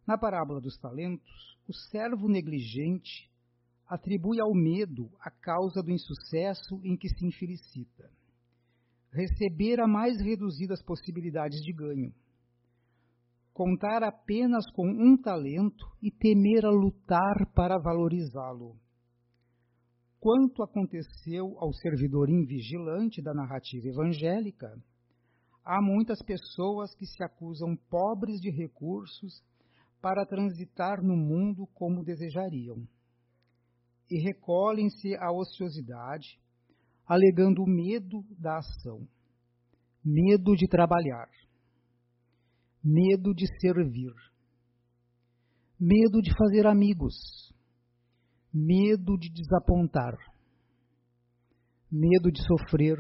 Na 0.07 0.17
parábola 0.17 0.61
dos 0.61 0.79
talentos, 0.79 1.59
o 1.69 1.75
servo 1.75 2.29
negligente 2.29 3.31
atribui 3.87 4.41
ao 4.41 4.55
medo 4.55 5.11
a 5.21 5.31
causa 5.31 5.83
do 5.83 5.91
insucesso 5.91 6.81
em 6.83 6.97
que 6.97 7.09
se 7.09 7.27
infelicita 7.27 8.11
receber 9.13 9.81
a 9.81 9.87
mais 9.87 10.21
reduzidas 10.21 10.83
possibilidades 10.83 11.61
de 11.63 11.73
ganho, 11.73 12.13
contar 13.53 14.03
apenas 14.03 14.71
com 14.73 14.87
um 14.87 15.17
talento 15.17 15.85
e 16.03 16.11
temer 16.11 16.65
a 16.65 16.71
lutar 16.71 17.47
para 17.55 17.79
valorizá-lo. 17.79 18.77
Quanto 20.21 20.65
aconteceu 20.65 21.57
ao 21.59 21.73
servidor 21.73 22.29
invigilante 22.29 23.23
da 23.23 23.33
narrativa 23.33 23.87
evangélica, 23.87 24.67
há 25.65 25.81
muitas 25.81 26.21
pessoas 26.23 26.93
que 26.97 27.07
se 27.07 27.23
acusam 27.23 27.77
pobres 27.89 28.41
de 28.41 28.51
recursos 28.51 29.41
para 30.01 30.27
transitar 30.27 31.01
no 31.03 31.17
mundo 31.17 31.69
como 31.75 32.03
desejariam. 32.03 32.87
E 34.11 34.21
recolhem-se 34.21 35.15
à 35.17 35.31
ociosidade, 35.31 36.41
alegando 37.07 37.65
medo 37.65 38.25
da 38.39 38.59
ação, 38.59 39.07
medo 40.05 40.57
de 40.57 40.67
trabalhar, 40.67 41.29
medo 42.83 43.33
de 43.35 43.47
servir, 43.61 44.15
medo 45.79 46.21
de 46.21 46.35
fazer 46.37 46.67
amigos, 46.67 47.15
medo 48.53 49.17
de 49.19 49.31
desapontar, 49.31 50.17
medo 51.91 52.31
de 52.31 52.43
sofrer, 52.47 52.99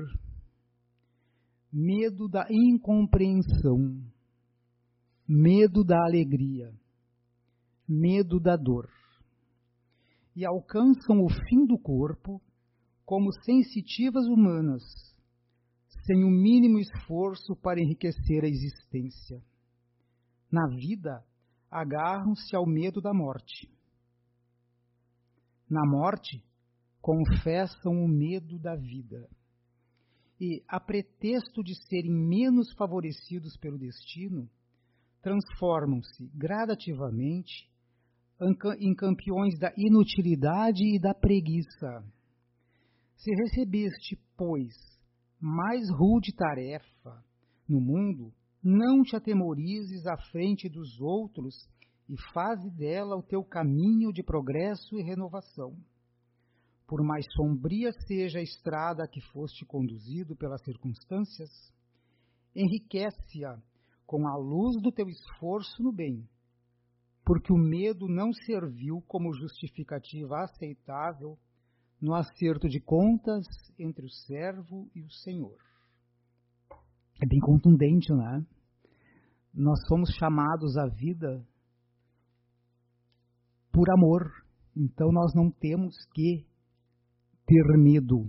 medo 1.72 2.28
da 2.28 2.46
incompreensão, 2.50 4.02
medo 5.26 5.84
da 5.84 6.02
alegria, 6.04 6.72
medo 7.86 8.40
da 8.40 8.56
dor. 8.56 8.88
E 10.34 10.44
alcançam 10.44 11.24
o 11.24 11.28
fim 11.28 11.66
do 11.66 11.78
corpo 11.78 12.40
como 13.04 13.32
sensitivas 13.42 14.26
humanas, 14.26 14.82
sem 16.06 16.24
o 16.24 16.30
mínimo 16.30 16.78
esforço 16.78 17.56
para 17.56 17.80
enriquecer 17.80 18.44
a 18.44 18.48
existência. 18.48 19.42
Na 20.50 20.66
vida, 20.68 21.24
agarram-se 21.70 22.54
ao 22.54 22.66
medo 22.66 23.00
da 23.00 23.12
morte. 23.12 23.68
Na 25.68 25.84
morte, 25.86 26.42
confessam 27.00 27.92
o 27.92 28.08
medo 28.08 28.58
da 28.58 28.74
vida. 28.74 29.28
E, 30.40 30.62
a 30.68 30.78
pretexto 30.78 31.62
de 31.62 31.74
serem 31.86 32.12
menos 32.12 32.72
favorecidos 32.74 33.56
pelo 33.56 33.78
destino, 33.78 34.48
transformam-se 35.20 36.26
gradativamente 36.34 37.68
em 38.80 38.94
campeões 38.94 39.58
da 39.58 39.72
inutilidade 39.76 40.82
e 40.84 41.00
da 41.00 41.12
preguiça 41.12 42.04
se 43.16 43.34
recebeste, 43.34 44.16
pois, 44.36 44.72
mais 45.40 45.90
rude 45.90 46.32
tarefa 46.34 47.24
no 47.68 47.80
mundo, 47.80 48.32
não 48.62 49.02
te 49.02 49.16
atemorizes 49.16 50.06
à 50.06 50.16
frente 50.30 50.68
dos 50.68 51.00
outros 51.00 51.54
e 52.08 52.16
faze 52.32 52.70
dela 52.70 53.16
o 53.16 53.22
teu 53.22 53.44
caminho 53.44 54.12
de 54.12 54.22
progresso 54.22 54.98
e 54.98 55.02
renovação. 55.02 55.76
Por 56.86 57.02
mais 57.02 57.26
sombria 57.34 57.92
seja 58.06 58.38
a 58.38 58.42
estrada 58.42 59.04
a 59.04 59.08
que 59.08 59.20
foste 59.20 59.66
conduzido 59.66 60.34
pelas 60.34 60.62
circunstâncias, 60.62 61.50
enriquece-a 62.56 63.60
com 64.06 64.26
a 64.26 64.36
luz 64.36 64.80
do 64.80 64.90
teu 64.90 65.06
esforço 65.06 65.82
no 65.82 65.92
bem, 65.92 66.26
porque 67.26 67.52
o 67.52 67.58
medo 67.58 68.08
não 68.08 68.32
serviu 68.32 69.02
como 69.06 69.34
justificativa 69.34 70.40
aceitável 70.40 71.38
no 72.00 72.14
acerto 72.14 72.68
de 72.68 72.80
contas 72.80 73.44
entre 73.78 74.06
o 74.06 74.08
servo 74.08 74.88
e 74.94 75.02
o 75.02 75.10
senhor. 75.10 75.58
É 77.20 77.26
bem 77.26 77.40
contundente, 77.40 78.10
né? 78.14 78.46
Nós 79.52 79.78
somos 79.88 80.08
chamados 80.14 80.76
à 80.78 80.86
vida 80.86 81.44
por 83.78 83.88
amor, 83.92 84.28
então 84.76 85.12
nós 85.12 85.32
não 85.36 85.52
temos 85.52 85.94
que 86.12 86.44
ter 87.46 87.78
medo, 87.78 88.28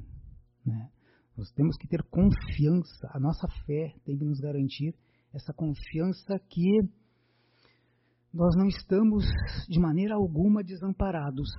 né? 0.64 0.92
Nós 1.36 1.50
temos 1.54 1.76
que 1.76 1.88
ter 1.88 2.04
confiança, 2.04 3.10
a 3.12 3.20
nossa 3.20 3.48
fé 3.66 3.96
tem 4.06 4.16
que 4.16 4.26
nos 4.26 4.40
garantir 4.40 4.94
essa 5.34 5.52
confiança 5.52 6.38
que 6.48 6.70
nós 8.32 8.56
não 8.56 8.68
estamos 8.68 9.26
de 9.68 9.80
maneira 9.80 10.14
alguma 10.14 10.64
desamparados, 10.64 11.50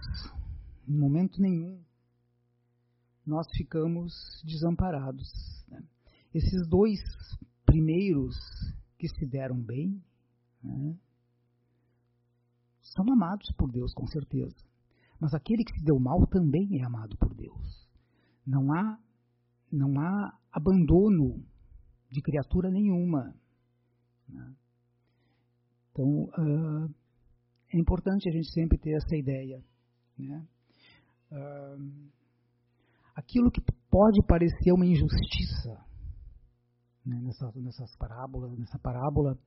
em 0.87 0.97
momento 0.97 1.43
nenhum 1.43 1.83
nós 3.27 3.45
ficamos 3.57 4.13
desamparados. 4.45 5.27
Né? 5.69 5.83
Esses 6.33 6.69
dois 6.69 7.01
primeiros 7.67 8.37
que 8.97 9.09
se 9.09 9.27
deram 9.27 9.61
bem 9.61 10.01
né, 10.63 10.97
são 12.91 13.05
amados 13.13 13.51
por 13.57 13.71
Deus, 13.71 13.95
com 13.95 14.07
certeza. 14.07 14.57
Mas 15.21 15.33
aquele 15.35 15.65
que 15.65 15.73
se 15.73 15.85
deu 15.85 15.99
mal 15.99 16.27
também 16.27 16.81
é 16.81 16.85
amado 16.85 17.17
por 17.17 17.33
Deus. 17.35 17.89
Não 18.47 18.73
há, 18.73 18.99
não 19.71 20.01
há 20.01 20.37
abandono 20.51 21.45
de 22.11 22.21
criatura 22.21 22.71
nenhuma. 22.71 23.35
Né? 24.29 24.55
Então, 25.93 26.25
uh, 26.25 26.95
é 27.73 27.79
importante 27.79 28.29
a 28.29 28.33
gente 28.33 28.51
sempre 28.51 28.77
ter 28.79 28.97
essa 28.97 29.17
ideia. 29.17 29.63
Né? 30.19 30.47
Uh, 31.31 32.11
aquilo 33.15 33.53
que 33.53 33.61
pode 33.89 34.21
parecer 34.27 34.73
uma 34.73 34.87
injustiça 34.87 35.85
né, 37.07 37.21
nessa, 37.21 37.53
nessas 37.55 37.97
parábolas, 37.97 38.59
nessa 38.59 38.79
parábola, 38.79 39.39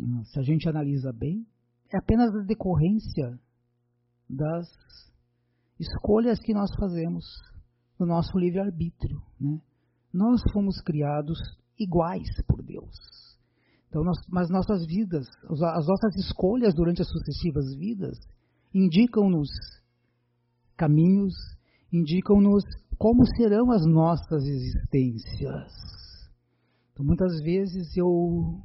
hum, 0.00 0.22
se 0.24 0.38
a 0.38 0.42
gente 0.42 0.68
analisa 0.68 1.12
bem, 1.12 1.44
é 1.94 1.98
apenas 1.98 2.34
a 2.34 2.42
decorrência 2.42 3.38
das 4.28 4.66
escolhas 5.78 6.40
que 6.40 6.52
nós 6.52 6.74
fazemos 6.74 7.24
no 7.98 8.06
nosso 8.06 8.36
livre-arbítrio. 8.36 9.22
Né? 9.40 9.60
Nós 10.12 10.42
fomos 10.52 10.80
criados 10.80 11.38
iguais 11.78 12.28
por 12.48 12.62
Deus. 12.62 12.96
Então, 13.88 14.02
nós, 14.02 14.18
mas 14.28 14.50
nossas 14.50 14.84
vidas, 14.86 15.24
as 15.48 15.86
nossas 15.86 16.16
escolhas 16.16 16.74
durante 16.74 17.00
as 17.00 17.08
sucessivas 17.08 17.76
vidas, 17.76 18.18
indicam-nos 18.74 19.48
caminhos, 20.76 21.32
indicam-nos 21.92 22.64
como 22.98 23.24
serão 23.36 23.70
as 23.70 23.86
nossas 23.86 24.42
existências. 24.44 25.72
Então, 26.92 27.06
muitas 27.06 27.40
vezes 27.40 27.96
eu, 27.96 28.60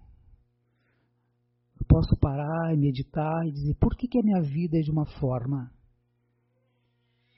posso 1.99 2.15
parar 2.17 2.73
e 2.73 2.77
meditar 2.77 3.45
e 3.45 3.51
dizer: 3.51 3.75
por 3.75 3.95
que, 3.95 4.07
que 4.07 4.19
a 4.19 4.23
minha 4.23 4.41
vida 4.41 4.77
é 4.77 4.81
de 4.81 4.91
uma 4.91 5.05
forma? 5.19 5.69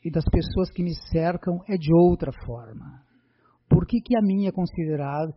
E 0.03 0.11
das 0.11 0.25
pessoas 0.25 0.71
que 0.71 0.83
me 0.83 0.93
cercam 1.11 1.61
é 1.67 1.77
de 1.77 1.93
outra 1.93 2.31
forma. 2.45 3.03
Por 3.69 3.85
que, 3.85 4.01
que 4.01 4.17
a 4.17 4.21
minha 4.21 4.49
é 4.49 4.51
considerada, 4.51 5.33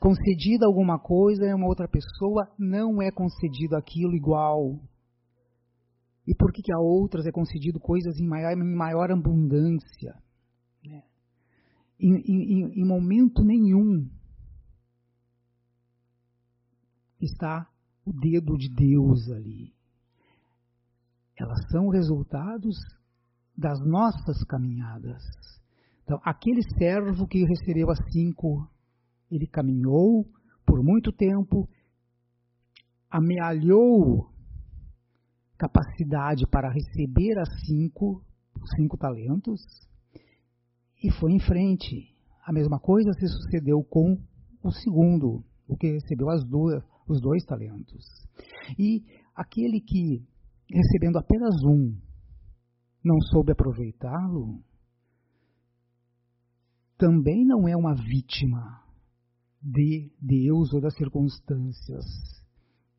concedida 0.00 0.66
alguma 0.66 0.98
coisa 0.98 1.46
e 1.46 1.54
uma 1.54 1.66
outra 1.66 1.88
pessoa 1.88 2.48
não 2.58 3.00
é 3.00 3.10
concedido 3.10 3.76
aquilo 3.76 4.14
igual? 4.14 4.78
E 6.26 6.34
por 6.34 6.52
que, 6.52 6.62
que 6.62 6.72
a 6.72 6.78
outras 6.78 7.26
é 7.26 7.32
concedido 7.32 7.80
coisas 7.80 8.18
em 8.18 8.26
maior, 8.26 8.52
em 8.52 8.76
maior 8.76 9.10
abundância? 9.10 10.14
Né? 10.84 11.02
Em, 11.98 12.14
em, 12.16 12.82
em 12.82 12.86
momento 12.86 13.42
nenhum 13.42 14.08
está 17.20 17.66
o 18.04 18.12
dedo 18.12 18.56
de 18.56 18.68
Deus 18.68 19.30
ali. 19.30 19.72
Elas 21.36 21.66
são 21.70 21.88
resultados 21.88 22.76
das 23.56 23.80
nossas 23.84 24.44
caminhadas. 24.44 25.22
Então, 26.02 26.20
aquele 26.22 26.62
servo 26.76 27.26
que 27.26 27.44
recebeu 27.44 27.90
as 27.90 27.98
cinco, 28.12 28.68
ele 29.30 29.46
caminhou 29.46 30.26
por 30.66 30.82
muito 30.82 31.10
tempo, 31.10 31.68
amealhou 33.10 34.30
capacidade 35.56 36.46
para 36.46 36.70
receber 36.70 37.38
as 37.38 37.48
cinco, 37.64 38.22
cinco 38.76 38.96
talentos, 38.98 39.62
e 41.02 41.10
foi 41.10 41.32
em 41.32 41.40
frente. 41.40 42.14
A 42.44 42.52
mesma 42.52 42.78
coisa 42.78 43.12
se 43.14 43.26
sucedeu 43.26 43.82
com 43.82 44.18
o 44.62 44.70
segundo, 44.70 45.42
o 45.66 45.76
que 45.76 45.92
recebeu 45.92 46.28
as 46.28 46.44
duas, 46.44 46.84
os 47.08 47.20
dois 47.20 47.44
talentos. 47.44 48.04
E 48.78 49.02
aquele 49.34 49.80
que, 49.80 50.22
recebendo 50.70 51.18
apenas 51.18 51.54
um, 51.64 51.96
não 53.04 53.20
soube 53.30 53.52
aproveitá-lo, 53.52 54.62
também 56.96 57.44
não 57.44 57.68
é 57.68 57.76
uma 57.76 57.94
vítima 57.94 58.82
de 59.62 60.10
Deus 60.20 60.72
ou 60.72 60.80
das 60.80 60.94
circunstâncias. 60.94 62.04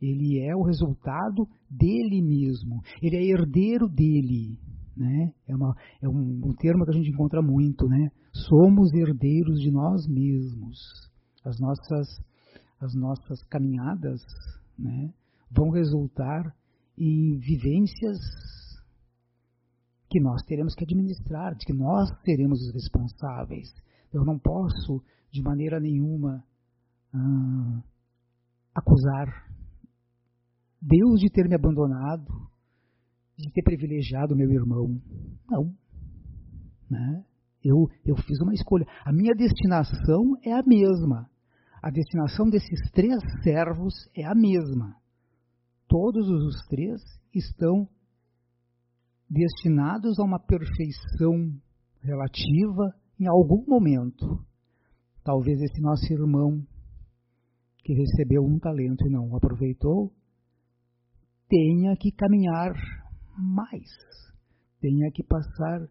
Ele 0.02 0.40
é 0.42 0.56
o 0.56 0.64
resultado 0.64 1.48
dele 1.70 2.22
mesmo. 2.22 2.82
Ele 3.02 3.16
é 3.16 3.24
herdeiro 3.24 3.88
dele. 3.88 4.60
Né? 4.96 5.34
É, 5.48 5.56
uma, 5.56 5.76
é 6.02 6.08
um, 6.10 6.42
um 6.44 6.54
termo 6.56 6.84
que 6.86 6.92
a 6.92 6.94
gente 6.94 7.10
encontra 7.10 7.42
muito. 7.42 7.88
Né? 7.88 8.10
Somos 8.48 8.94
herdeiros 8.94 9.60
de 9.60 9.72
nós 9.72 10.08
mesmos. 10.08 10.78
As 11.46 11.60
nossas, 11.60 12.08
as 12.86 12.94
nossas 12.94 13.44
caminhadas 13.50 14.22
né, 14.78 15.14
vão 15.52 15.70
resultar 15.70 16.56
em 16.98 17.38
vivências 17.38 18.18
que 20.10 20.20
nós 20.22 20.42
teremos 20.44 20.74
que 20.76 20.84
administrar, 20.84 21.56
de 21.56 21.66
que 21.66 21.74
nós 21.74 22.10
seremos 22.24 22.62
os 22.62 22.74
responsáveis. 22.74 23.74
Eu 24.14 24.24
não 24.24 24.40
posso, 24.40 25.04
de 25.32 25.42
maneira 25.42 25.80
nenhuma, 25.80 26.44
ah, 27.14 27.84
acusar 28.74 29.28
Deus 30.82 31.20
de 31.20 31.30
ter 31.30 31.50
me 31.50 31.56
abandonado, 31.56 32.32
de 33.38 33.52
ter 33.52 33.64
privilegiado 33.64 34.36
meu 34.36 34.50
irmão. 34.52 35.02
Não. 35.50 35.74
Né? 36.90 37.26
Eu, 37.64 37.90
eu 38.06 38.16
fiz 38.16 38.40
uma 38.42 38.54
escolha. 38.54 38.86
A 39.04 39.12
minha 39.12 39.34
destinação 39.34 40.38
é 40.44 40.54
a 40.54 40.64
mesma. 40.64 41.30
A 41.86 41.92
destinação 41.92 42.50
desses 42.50 42.90
três 42.94 43.22
servos 43.44 43.94
é 44.18 44.26
a 44.26 44.34
mesma. 44.34 45.00
Todos 45.88 46.28
os 46.28 46.66
três 46.68 47.00
estão 47.32 47.88
destinados 49.30 50.18
a 50.18 50.24
uma 50.24 50.40
perfeição 50.40 51.56
relativa 52.02 52.92
em 53.20 53.28
algum 53.28 53.64
momento. 53.68 54.44
Talvez 55.24 55.62
esse 55.62 55.80
nosso 55.80 56.12
irmão 56.12 56.66
que 57.84 57.94
recebeu 57.94 58.44
um 58.44 58.58
talento 58.58 59.06
e 59.06 59.12
não 59.12 59.30
o 59.30 59.38
aproveitou, 59.38 60.12
tenha 61.48 61.96
que 61.98 62.12
caminhar 62.14 62.74
mais, 63.38 63.92
tenha 64.82 65.12
que 65.12 65.24
passar 65.24 65.88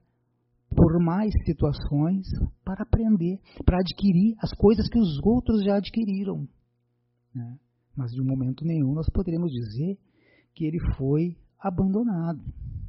por 0.75 0.99
mais 1.01 1.33
situações 1.45 2.27
para 2.65 2.83
aprender, 2.83 3.41
para 3.65 3.79
adquirir 3.79 4.35
as 4.41 4.53
coisas 4.55 4.89
que 4.89 4.99
os 4.99 5.19
outros 5.23 5.65
já 5.65 5.77
adquiriram. 5.77 6.49
Né? 7.35 7.59
Mas 7.97 8.13
de 8.13 8.21
um 8.21 8.27
momento 8.27 8.65
nenhum 8.65 8.93
nós 8.93 9.09
poderíamos 9.11 9.53
dizer 9.53 9.99
que 10.55 10.65
ele 10.65 10.79
foi 10.97 11.37
abandonado. 11.59 12.43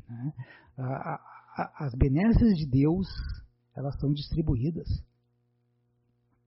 Né? 0.10 0.34
As 1.78 1.94
benesses 1.96 2.58
de 2.58 2.66
Deus 2.70 3.08
elas 3.76 3.98
são 4.00 4.12
distribuídas 4.12 4.88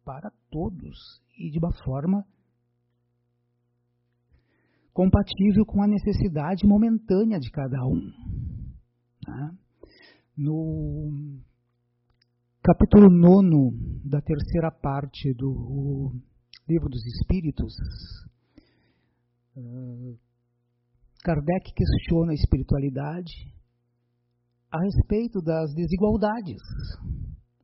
para 0.04 0.32
todos 0.50 1.22
e 1.38 1.50
de 1.50 1.58
uma 1.58 1.72
forma 1.84 2.24
compatível 4.92 5.64
com 5.64 5.82
a 5.82 5.86
necessidade 5.86 6.66
momentânea 6.66 7.38
de 7.38 7.50
cada 7.50 7.84
um. 7.86 8.10
Né? 9.26 9.58
No 10.40 11.10
capítulo 12.62 13.10
9 13.10 14.04
da 14.04 14.20
terceira 14.20 14.70
parte 14.70 15.34
do 15.34 16.14
Livro 16.68 16.88
dos 16.88 17.04
Espíritos, 17.06 17.74
uh, 19.56 20.16
Kardec 21.24 21.72
questiona 21.74 22.30
a 22.30 22.34
espiritualidade 22.36 23.52
a 24.70 24.80
respeito 24.80 25.42
das 25.42 25.74
desigualdades. 25.74 26.62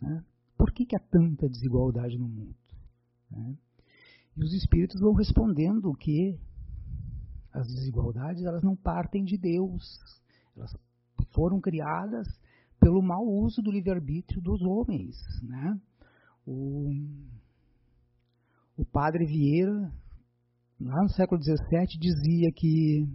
Né? 0.03 0.25
Por 0.59 0.73
que, 0.73 0.85
que 0.85 0.97
há 0.97 1.01
tanta 1.13 1.49
desigualdade 1.49 2.19
no 2.19 2.27
mundo? 2.27 2.57
Né? 3.31 3.57
E 4.37 4.43
os 4.43 4.53
espíritos 4.53 5.01
vão 5.01 5.13
respondendo 5.13 5.95
que 5.95 6.41
as 7.53 7.69
desigualdades 7.69 8.43
elas 8.43 8.65
não 8.65 8.75
partem 8.75 9.23
de 9.23 9.39
Deus, 9.39 9.81
elas 10.57 10.73
foram 11.33 11.61
criadas 11.61 12.27
pelo 12.85 13.01
mau 13.01 13.25
uso 13.27 13.63
do 13.63 13.71
livre-arbítrio 13.71 14.43
dos 14.43 14.61
homens. 14.61 15.17
Né? 15.43 15.81
O, 16.47 16.93
o 18.77 18.85
padre 18.85 19.25
Vieira, 19.25 19.91
lá 20.79 21.03
no 21.03 21.09
século 21.09 21.43
XVII, 21.43 21.99
dizia 21.99 22.53
que 22.55 23.09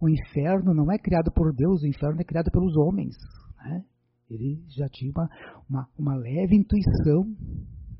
o 0.00 0.08
inferno 0.08 0.72
não 0.72 0.88
é 0.92 0.96
criado 0.98 1.32
por 1.32 1.52
Deus, 1.52 1.82
o 1.82 1.86
inferno 1.88 2.20
é 2.20 2.24
criado 2.24 2.48
pelos 2.52 2.76
homens. 2.76 3.16
Né? 3.56 3.84
Ele 4.30 4.62
já 4.68 4.88
tinha 4.88 5.10
uma, 5.10 5.28
uma, 5.68 5.88
uma 5.98 6.14
leve 6.14 6.54
intuição 6.54 7.24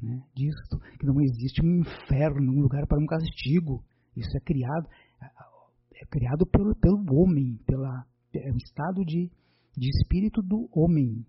né, 0.00 0.22
disso, 0.36 0.78
que 1.00 1.04
não 1.04 1.20
existe 1.20 1.60
um 1.66 1.80
inferno, 1.80 2.52
um 2.52 2.60
lugar 2.60 2.86
para 2.86 3.02
um 3.02 3.06
castigo. 3.06 3.82
Isso 4.16 4.36
é 4.36 4.40
criado, 4.40 4.88
é 5.96 6.06
criado 6.06 6.46
pelo, 6.46 6.76
pelo 6.76 7.04
homem, 7.12 7.58
pela, 7.66 8.06
é 8.32 8.52
um 8.52 8.56
estado 8.56 9.04
de, 9.04 9.28
de 9.76 9.88
espírito 9.88 10.42
do 10.42 10.68
homem. 10.72 11.24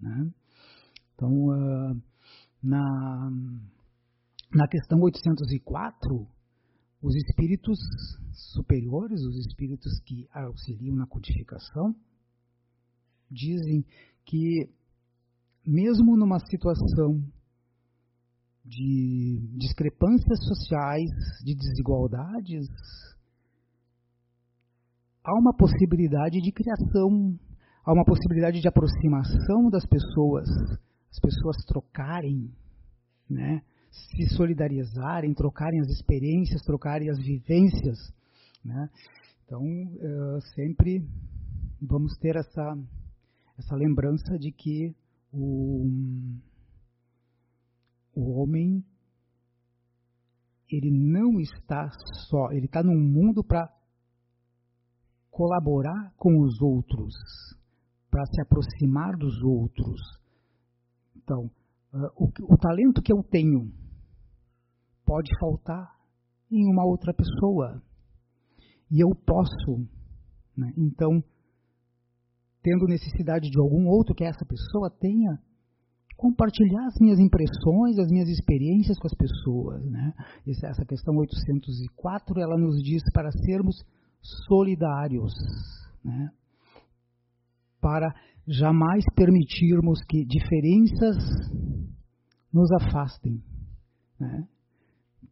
Né? 0.00 0.30
Então, 1.14 1.30
uh, 1.30 2.02
na, 2.62 3.30
na 4.52 4.68
questão 4.68 5.00
804, 5.00 6.26
os 7.02 7.14
espíritos 7.16 7.78
superiores, 8.52 9.20
os 9.22 9.46
espíritos 9.46 10.00
que 10.04 10.28
auxiliam 10.32 10.94
na 10.94 11.06
codificação, 11.06 11.94
dizem 13.30 13.84
que, 14.24 14.68
mesmo 15.64 16.16
numa 16.16 16.38
situação 16.40 17.22
de 18.64 19.40
discrepâncias 19.56 20.38
sociais, 20.46 21.10
de 21.44 21.54
desigualdades, 21.54 22.66
há 25.24 25.38
uma 25.38 25.54
possibilidade 25.54 26.40
de 26.40 26.52
criação, 26.52 27.38
há 27.84 27.92
uma 27.92 28.04
possibilidade 28.04 28.60
de 28.60 28.68
aproximação 28.68 29.70
das 29.70 29.86
pessoas, 29.86 30.48
as 31.10 31.20
pessoas 31.20 31.56
trocarem, 31.66 32.50
né? 33.28 33.62
se 33.90 34.28
solidarizarem, 34.36 35.34
trocarem 35.34 35.80
as 35.80 35.88
experiências, 35.88 36.62
trocarem 36.62 37.10
as 37.10 37.18
vivências. 37.18 37.98
Né? 38.64 38.88
Então, 39.44 39.62
uh, 39.62 40.40
sempre 40.54 41.04
vamos 41.80 42.16
ter 42.18 42.36
essa, 42.36 42.78
essa 43.58 43.74
lembrança 43.74 44.38
de 44.38 44.52
que 44.52 44.94
o, 45.32 45.88
o 48.14 48.40
homem 48.40 48.84
ele 50.70 50.90
não 50.90 51.40
está 51.40 51.90
só, 52.28 52.52
ele 52.52 52.66
está 52.66 52.82
num 52.82 52.98
mundo 52.98 53.42
para 53.42 53.68
colaborar 55.30 56.12
com 56.16 56.38
os 56.40 56.60
outros, 56.60 57.14
para 58.10 58.26
se 58.26 58.40
aproximar 58.40 59.16
dos 59.16 59.42
outros. 59.42 60.00
Então, 61.16 61.50
uh, 61.94 62.10
o, 62.16 62.54
o 62.54 62.58
talento 62.58 63.02
que 63.02 63.12
eu 63.12 63.22
tenho 63.22 63.72
pode 65.04 65.30
faltar 65.38 66.00
em 66.50 66.70
uma 66.70 66.84
outra 66.84 67.14
pessoa. 67.14 67.82
E 68.90 69.00
eu 69.00 69.10
posso, 69.14 69.86
né? 70.56 70.72
então, 70.76 71.22
tendo 72.62 72.86
necessidade 72.86 73.48
de 73.48 73.58
algum 73.60 73.88
outro 73.88 74.14
que 74.14 74.24
essa 74.24 74.44
pessoa 74.44 74.90
tenha, 74.90 75.38
compartilhar 76.16 76.86
as 76.86 76.94
minhas 77.00 77.18
impressões, 77.18 77.98
as 77.98 78.10
minhas 78.10 78.28
experiências 78.28 78.98
com 78.98 79.06
as 79.06 79.14
pessoas. 79.14 79.84
Né? 79.86 80.12
Essa 80.46 80.84
questão 80.84 81.16
804, 81.16 82.40
ela 82.40 82.58
nos 82.58 82.82
diz 82.82 83.02
para 83.12 83.30
sermos 83.32 83.76
solidários, 84.46 85.32
né? 86.04 86.30
Para 87.80 88.12
jamais 88.46 89.04
permitirmos 89.14 90.02
que 90.04 90.24
diferenças 90.24 91.16
nos 92.52 92.70
afastem. 92.72 93.42
Né? 94.18 94.48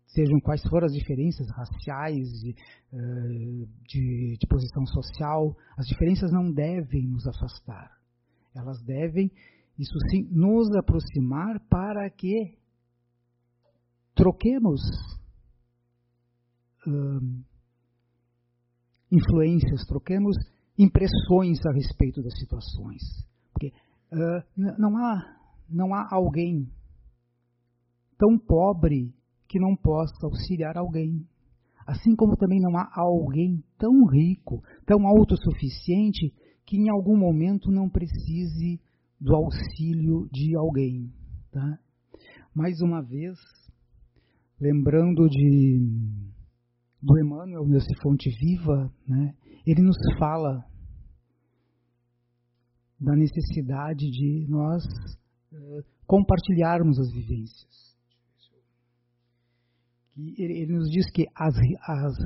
Sejam 0.06 0.38
quais 0.40 0.62
forem 0.68 0.86
as 0.86 0.92
diferenças 0.92 1.46
raciais, 1.50 2.28
de, 2.40 2.54
eh, 2.92 3.66
de, 3.86 4.36
de 4.38 4.46
posição 4.48 4.86
social, 4.86 5.54
as 5.76 5.86
diferenças 5.86 6.32
não 6.32 6.50
devem 6.52 7.06
nos 7.08 7.26
afastar. 7.26 7.90
Elas 8.54 8.80
devem, 8.82 9.30
isso 9.78 9.98
sim, 10.10 10.28
nos 10.30 10.74
aproximar 10.76 11.60
para 11.68 12.08
que 12.10 12.56
troquemos 14.14 14.80
influências, 19.10 19.84
troquemos 19.86 20.36
impressões 20.78 21.58
a 21.66 21.72
respeito 21.72 22.22
das 22.22 22.38
situações. 22.38 23.02
Porque 23.52 23.72
uh, 24.12 24.42
não, 24.78 24.96
há, 24.96 25.36
não 25.68 25.94
há 25.94 26.08
alguém 26.10 26.68
tão 28.16 28.38
pobre 28.38 29.12
que 29.48 29.58
não 29.58 29.74
possa 29.76 30.26
auxiliar 30.26 30.76
alguém. 30.76 31.26
Assim 31.86 32.14
como 32.14 32.36
também 32.36 32.60
não 32.60 32.76
há 32.76 32.88
alguém 32.94 33.64
tão 33.78 34.06
rico, 34.06 34.62
tão 34.86 35.06
autossuficiente, 35.06 36.32
que 36.66 36.76
em 36.76 36.90
algum 36.90 37.16
momento 37.16 37.70
não 37.70 37.88
precise 37.88 38.78
do 39.18 39.34
auxílio 39.34 40.28
de 40.30 40.54
alguém. 40.54 41.10
Tá? 41.50 41.78
Mais 42.54 42.78
uma 42.82 43.02
vez, 43.02 43.38
lembrando 44.60 45.28
de 45.28 46.28
do 47.00 47.18
Emmanuel 47.18 47.66
nesse 47.66 47.94
Fonte 48.02 48.28
Viva, 48.28 48.92
né, 49.06 49.32
ele 49.70 49.82
nos 49.82 49.96
fala 50.18 50.64
da 52.98 53.14
necessidade 53.14 54.10
de 54.10 54.46
nós 54.48 54.82
uh, 55.52 55.84
compartilharmos 56.06 56.98
as 56.98 57.12
vivências. 57.12 57.96
Ele, 60.16 60.62
ele 60.62 60.72
nos 60.72 60.90
diz 60.90 61.10
que 61.12 61.26
as, 61.34 61.54
as, 61.86 62.16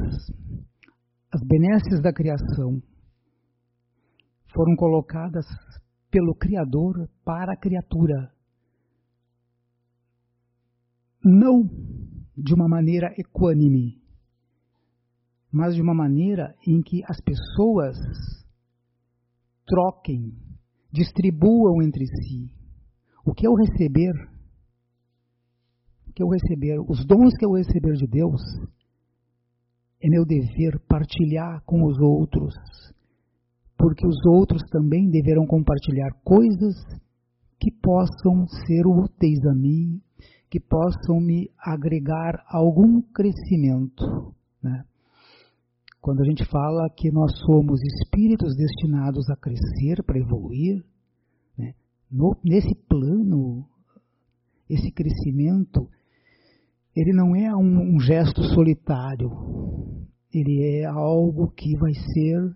as 1.32 1.42
benesses 1.46 2.00
da 2.00 2.12
criação 2.12 2.80
foram 4.54 4.76
colocadas 4.76 5.44
pelo 6.10 6.34
Criador 6.34 7.08
para 7.24 7.54
a 7.54 7.56
criatura. 7.56 8.32
Não 11.24 11.64
de 12.36 12.54
uma 12.54 12.68
maneira 12.68 13.12
equânime, 13.18 14.01
mas 15.52 15.74
de 15.74 15.82
uma 15.82 15.94
maneira 15.94 16.54
em 16.66 16.80
que 16.80 17.02
as 17.04 17.20
pessoas 17.20 17.96
troquem, 19.66 20.32
distribuam 20.90 21.82
entre 21.82 22.06
si. 22.06 22.50
O 23.24 23.34
que 23.34 23.46
eu 23.46 23.54
receber, 23.54 24.12
o 26.08 26.12
que 26.12 26.22
eu 26.22 26.28
receber, 26.28 26.80
os 26.88 27.04
dons 27.06 27.34
que 27.38 27.44
eu 27.44 27.52
receber 27.52 27.92
de 27.92 28.06
Deus, 28.06 28.40
é 30.02 30.08
meu 30.08 30.24
dever 30.24 30.80
partilhar 30.88 31.62
com 31.64 31.84
os 31.84 31.98
outros, 32.00 32.54
porque 33.78 34.06
os 34.06 34.16
outros 34.26 34.62
também 34.70 35.08
deverão 35.10 35.46
compartilhar 35.46 36.10
coisas 36.24 36.74
que 37.60 37.70
possam 37.70 38.46
ser 38.66 38.86
úteis 38.86 39.38
a 39.46 39.54
mim, 39.54 40.00
que 40.50 40.58
possam 40.58 41.20
me 41.20 41.48
agregar 41.58 42.44
algum 42.48 43.00
crescimento. 43.00 44.34
Né? 44.60 44.84
Quando 46.02 46.20
a 46.20 46.24
gente 46.24 46.44
fala 46.46 46.90
que 46.90 47.12
nós 47.12 47.30
somos 47.46 47.80
espíritos 47.80 48.56
destinados 48.56 49.30
a 49.30 49.36
crescer, 49.36 50.02
para 50.04 50.18
evoluir, 50.18 50.84
né? 51.56 51.74
no, 52.10 52.36
nesse 52.44 52.74
plano, 52.88 53.64
esse 54.68 54.90
crescimento, 54.90 55.88
ele 56.96 57.12
não 57.12 57.36
é 57.36 57.54
um, 57.54 57.94
um 57.94 58.00
gesto 58.00 58.42
solitário, 58.42 59.30
ele 60.34 60.80
é 60.80 60.86
algo 60.86 61.52
que 61.52 61.78
vai 61.78 61.94
ser 61.94 62.52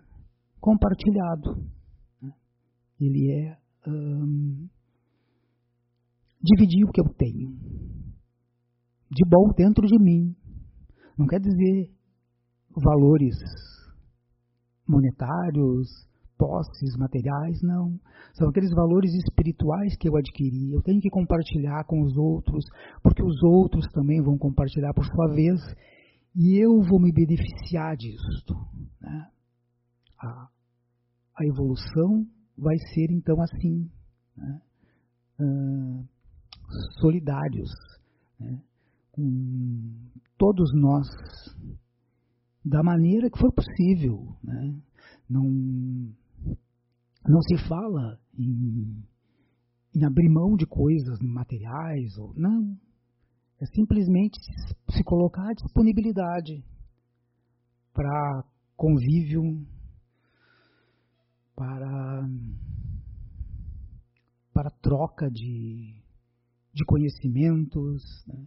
compartilhado. 0.60 1.64
Né? 2.20 2.32
Ele 3.00 3.30
é 3.30 3.56
hum, 3.86 4.66
dividir 6.42 6.84
o 6.84 6.90
que 6.90 7.00
eu 7.00 7.08
tenho 7.14 7.56
de 9.08 9.24
bom 9.24 9.52
dentro 9.56 9.86
de 9.86 10.02
mim. 10.02 10.34
Não 11.16 11.28
quer 11.28 11.38
dizer 11.38 11.95
valores 12.76 13.36
monetários, 14.86 15.88
posses, 16.38 16.96
materiais, 16.96 17.60
não. 17.62 17.98
São 18.34 18.48
aqueles 18.48 18.70
valores 18.70 19.12
espirituais 19.14 19.96
que 19.96 20.08
eu 20.08 20.16
adquiri. 20.16 20.72
Eu 20.72 20.82
tenho 20.82 21.00
que 21.00 21.10
compartilhar 21.10 21.84
com 21.84 22.02
os 22.02 22.16
outros, 22.16 22.64
porque 23.02 23.22
os 23.22 23.42
outros 23.42 23.86
também 23.92 24.22
vão 24.22 24.38
compartilhar 24.38 24.92
por 24.94 25.04
sua 25.04 25.34
vez, 25.34 25.60
e 26.34 26.62
eu 26.62 26.82
vou 26.82 27.00
me 27.00 27.12
beneficiar 27.12 27.96
disso. 27.96 28.54
Né? 29.00 29.30
A, 30.20 30.48
a, 31.38 31.46
evolução 31.46 32.26
vai 32.56 32.76
ser 32.78 33.10
então 33.10 33.40
assim, 33.40 33.90
né? 34.36 34.60
solidários, 37.00 37.70
né? 38.38 38.60
com 39.12 39.92
todos 40.38 40.72
nós 40.74 41.06
da 42.66 42.82
maneira 42.82 43.30
que 43.30 43.38
for 43.38 43.52
possível. 43.52 44.36
Né? 44.42 44.76
Não, 45.30 45.44
não 47.24 47.40
se 47.42 47.56
fala 47.68 48.18
em, 48.36 49.04
em 49.94 50.04
abrir 50.04 50.28
mão 50.28 50.56
de 50.56 50.66
coisas 50.66 51.20
materiais, 51.20 52.18
ou 52.18 52.34
não. 52.34 52.76
É 53.60 53.66
simplesmente 53.66 54.38
se 54.90 55.04
colocar 55.04 55.48
à 55.48 55.54
disponibilidade 55.54 56.62
para 57.94 58.44
convívio, 58.76 59.64
para, 61.54 62.28
para 64.52 64.70
troca 64.82 65.30
de, 65.30 65.94
de 66.74 66.84
conhecimentos. 66.84 68.02
Né? 68.26 68.44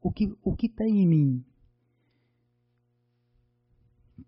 O 0.00 0.10
que 0.10 0.34
o 0.42 0.56
que 0.56 0.68
tem 0.68 1.02
em 1.02 1.06
mim 1.06 1.44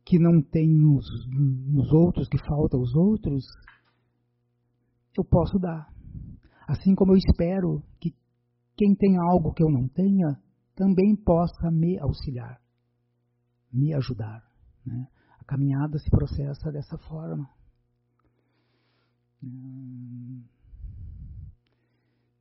que 0.05 0.19
não 0.19 0.43
tem 0.43 0.69
nos, 0.69 1.07
nos 1.29 1.93
outros, 1.93 2.29
que 2.29 2.39
falta 2.39 2.77
aos 2.77 2.95
outros, 2.95 3.45
eu 5.17 5.25
posso 5.25 5.59
dar. 5.59 5.89
Assim 6.69 6.95
como 6.95 7.13
eu 7.13 7.17
espero 7.17 7.83
que 8.01 8.15
quem 8.77 8.95
tem 8.95 9.17
algo 9.17 9.53
que 9.53 9.63
eu 9.63 9.71
não 9.71 9.89
tenha 9.89 10.41
também 10.75 11.17
possa 11.17 11.71
me 11.71 11.99
auxiliar, 11.99 12.61
me 13.73 13.95
ajudar. 13.95 14.45
Né? 14.85 15.07
A 15.41 15.45
caminhada 15.45 15.99
se 15.99 16.11
processa 16.11 16.71
dessa 16.71 16.99
forma. 16.99 17.49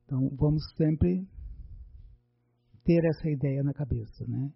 Então 0.04 0.30
vamos 0.38 0.64
sempre 0.76 1.28
ter 2.84 3.04
essa 3.06 3.30
ideia 3.30 3.64
na 3.64 3.74
cabeça, 3.74 4.26
né? 4.28 4.52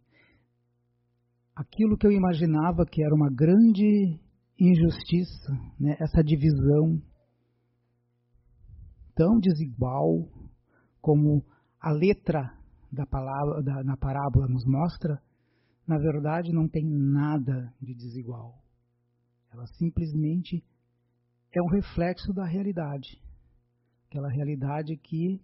Aquilo 1.60 1.98
que 1.98 2.08
eu 2.08 2.12
imaginava 2.12 2.86
que 2.86 3.04
era 3.04 3.14
uma 3.14 3.30
grande 3.30 4.18
injustiça, 4.58 5.52
né, 5.78 5.98
essa 6.00 6.24
divisão 6.24 7.02
tão 9.14 9.38
desigual 9.40 10.26
como 11.02 11.44
a 11.82 11.92
letra 11.92 12.58
da 12.90 13.06
palavra 13.06 13.62
da, 13.62 13.84
na 13.84 13.98
parábola 13.98 14.48
nos 14.48 14.66
mostra, 14.66 15.22
na 15.86 15.98
verdade 15.98 16.54
não 16.54 16.66
tem 16.66 16.86
nada 16.86 17.74
de 17.82 17.94
desigual. 17.94 18.58
Ela 19.52 19.66
simplesmente 19.78 20.64
é 21.54 21.62
um 21.62 21.68
reflexo 21.68 22.32
da 22.32 22.46
realidade. 22.46 23.22
Aquela 24.08 24.30
realidade 24.30 24.96
que 24.96 25.42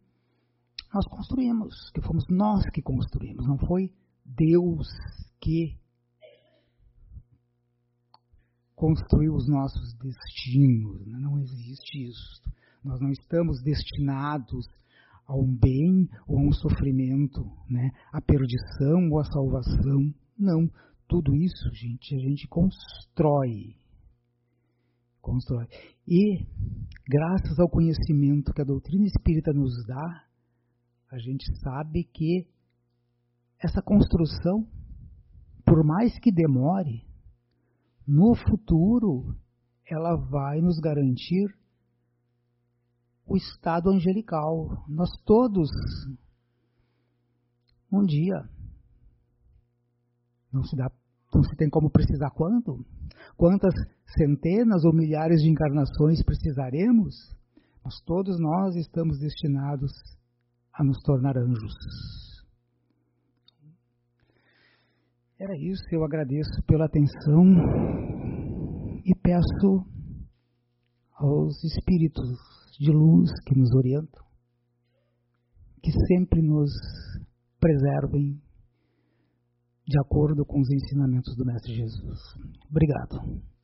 nós 0.94 1.06
construímos, 1.08 1.92
que 1.94 2.02
fomos 2.02 2.26
nós 2.30 2.64
que 2.72 2.82
construímos, 2.82 3.46
não 3.46 3.58
foi 3.58 3.92
Deus 4.24 4.88
que 5.42 5.78
construiu 8.76 9.34
os 9.34 9.48
nossos 9.48 9.94
destinos. 9.96 11.06
Né? 11.08 11.18
Não 11.20 11.40
existe 11.40 12.04
isso. 12.08 12.42
Nós 12.84 13.00
não 13.00 13.10
estamos 13.10 13.62
destinados 13.64 14.68
a 15.28 15.36
um 15.36 15.56
bem 15.56 16.08
ou 16.28 16.38
a 16.38 16.42
um 16.42 16.52
sofrimento, 16.52 17.42
né? 17.70 17.90
a 18.12 18.22
perdição 18.22 19.10
ou 19.12 19.20
a 19.20 19.26
salvação. 19.26 20.14
Não. 20.38 20.70
Tudo 21.08 21.36
isso, 21.36 21.70
gente, 21.74 22.16
a 22.16 22.20
gente 22.20 22.48
constrói. 22.48 23.76
Constrói. 25.22 25.68
E, 26.08 26.46
graças 27.08 27.60
ao 27.60 27.70
conhecimento 27.70 28.54
que 28.54 28.62
a 28.62 28.66
doutrina 28.66 29.06
espírita 29.06 29.54
nos 29.54 29.74
dá, 29.88 30.26
a 31.12 31.18
gente 31.20 31.46
sabe 31.60 32.04
que 32.04 32.48
essa 33.60 33.82
construção, 33.82 34.68
por 35.66 35.84
mais 35.84 36.18
que 36.20 36.32
demore, 36.32 37.06
no 38.08 38.36
futuro 38.36 39.36
ela 39.88 40.16
vai 40.16 40.62
nos 40.62 40.80
garantir 40.80 41.48
o 43.28 43.36
estado 43.36 43.90
angelical. 43.90 44.84
Nós 44.88 45.10
todos, 45.26 45.70
um 47.92 48.04
dia, 48.06 48.48
não 50.52 50.64
se 50.64 50.76
dá, 50.76 50.92
não 51.34 51.44
se 51.44 51.56
tem 51.56 51.70
como 51.70 51.90
precisar 51.90 52.32
quanto, 52.32 52.86
quantas 53.36 53.74
centenas 54.18 54.84
ou 54.86 54.94
milhares 54.94 55.42
de 55.42 55.50
encarnações 55.50 56.24
precisaremos, 56.24 57.16
mas 57.84 58.00
todos 58.02 58.40
nós 58.40 58.76
estamos 58.76 59.20
destinados 59.20 59.92
a 60.74 60.84
nos 60.84 61.02
tornar 61.04 61.38
anjos. 61.38 62.25
Era 65.40 65.56
isso, 65.58 65.84
eu 65.92 66.04
agradeço 66.04 66.64
pela 66.66 66.86
atenção 66.86 67.44
e 69.04 69.14
peço 69.22 69.86
aos 71.14 71.64
espíritos 71.64 72.30
de 72.80 72.92
luz 72.92 73.30
que 73.46 73.58
nos 73.58 73.74
orientam 73.76 74.26
que 75.86 75.92
sempre 76.08 76.42
nos 76.42 76.72
preservem 77.60 78.42
de 79.88 80.00
acordo 80.00 80.44
com 80.44 80.60
os 80.60 80.72
ensinamentos 80.72 81.36
do 81.36 81.46
Mestre 81.46 81.76
Jesus. 81.76 82.20
Obrigado. 82.68 83.55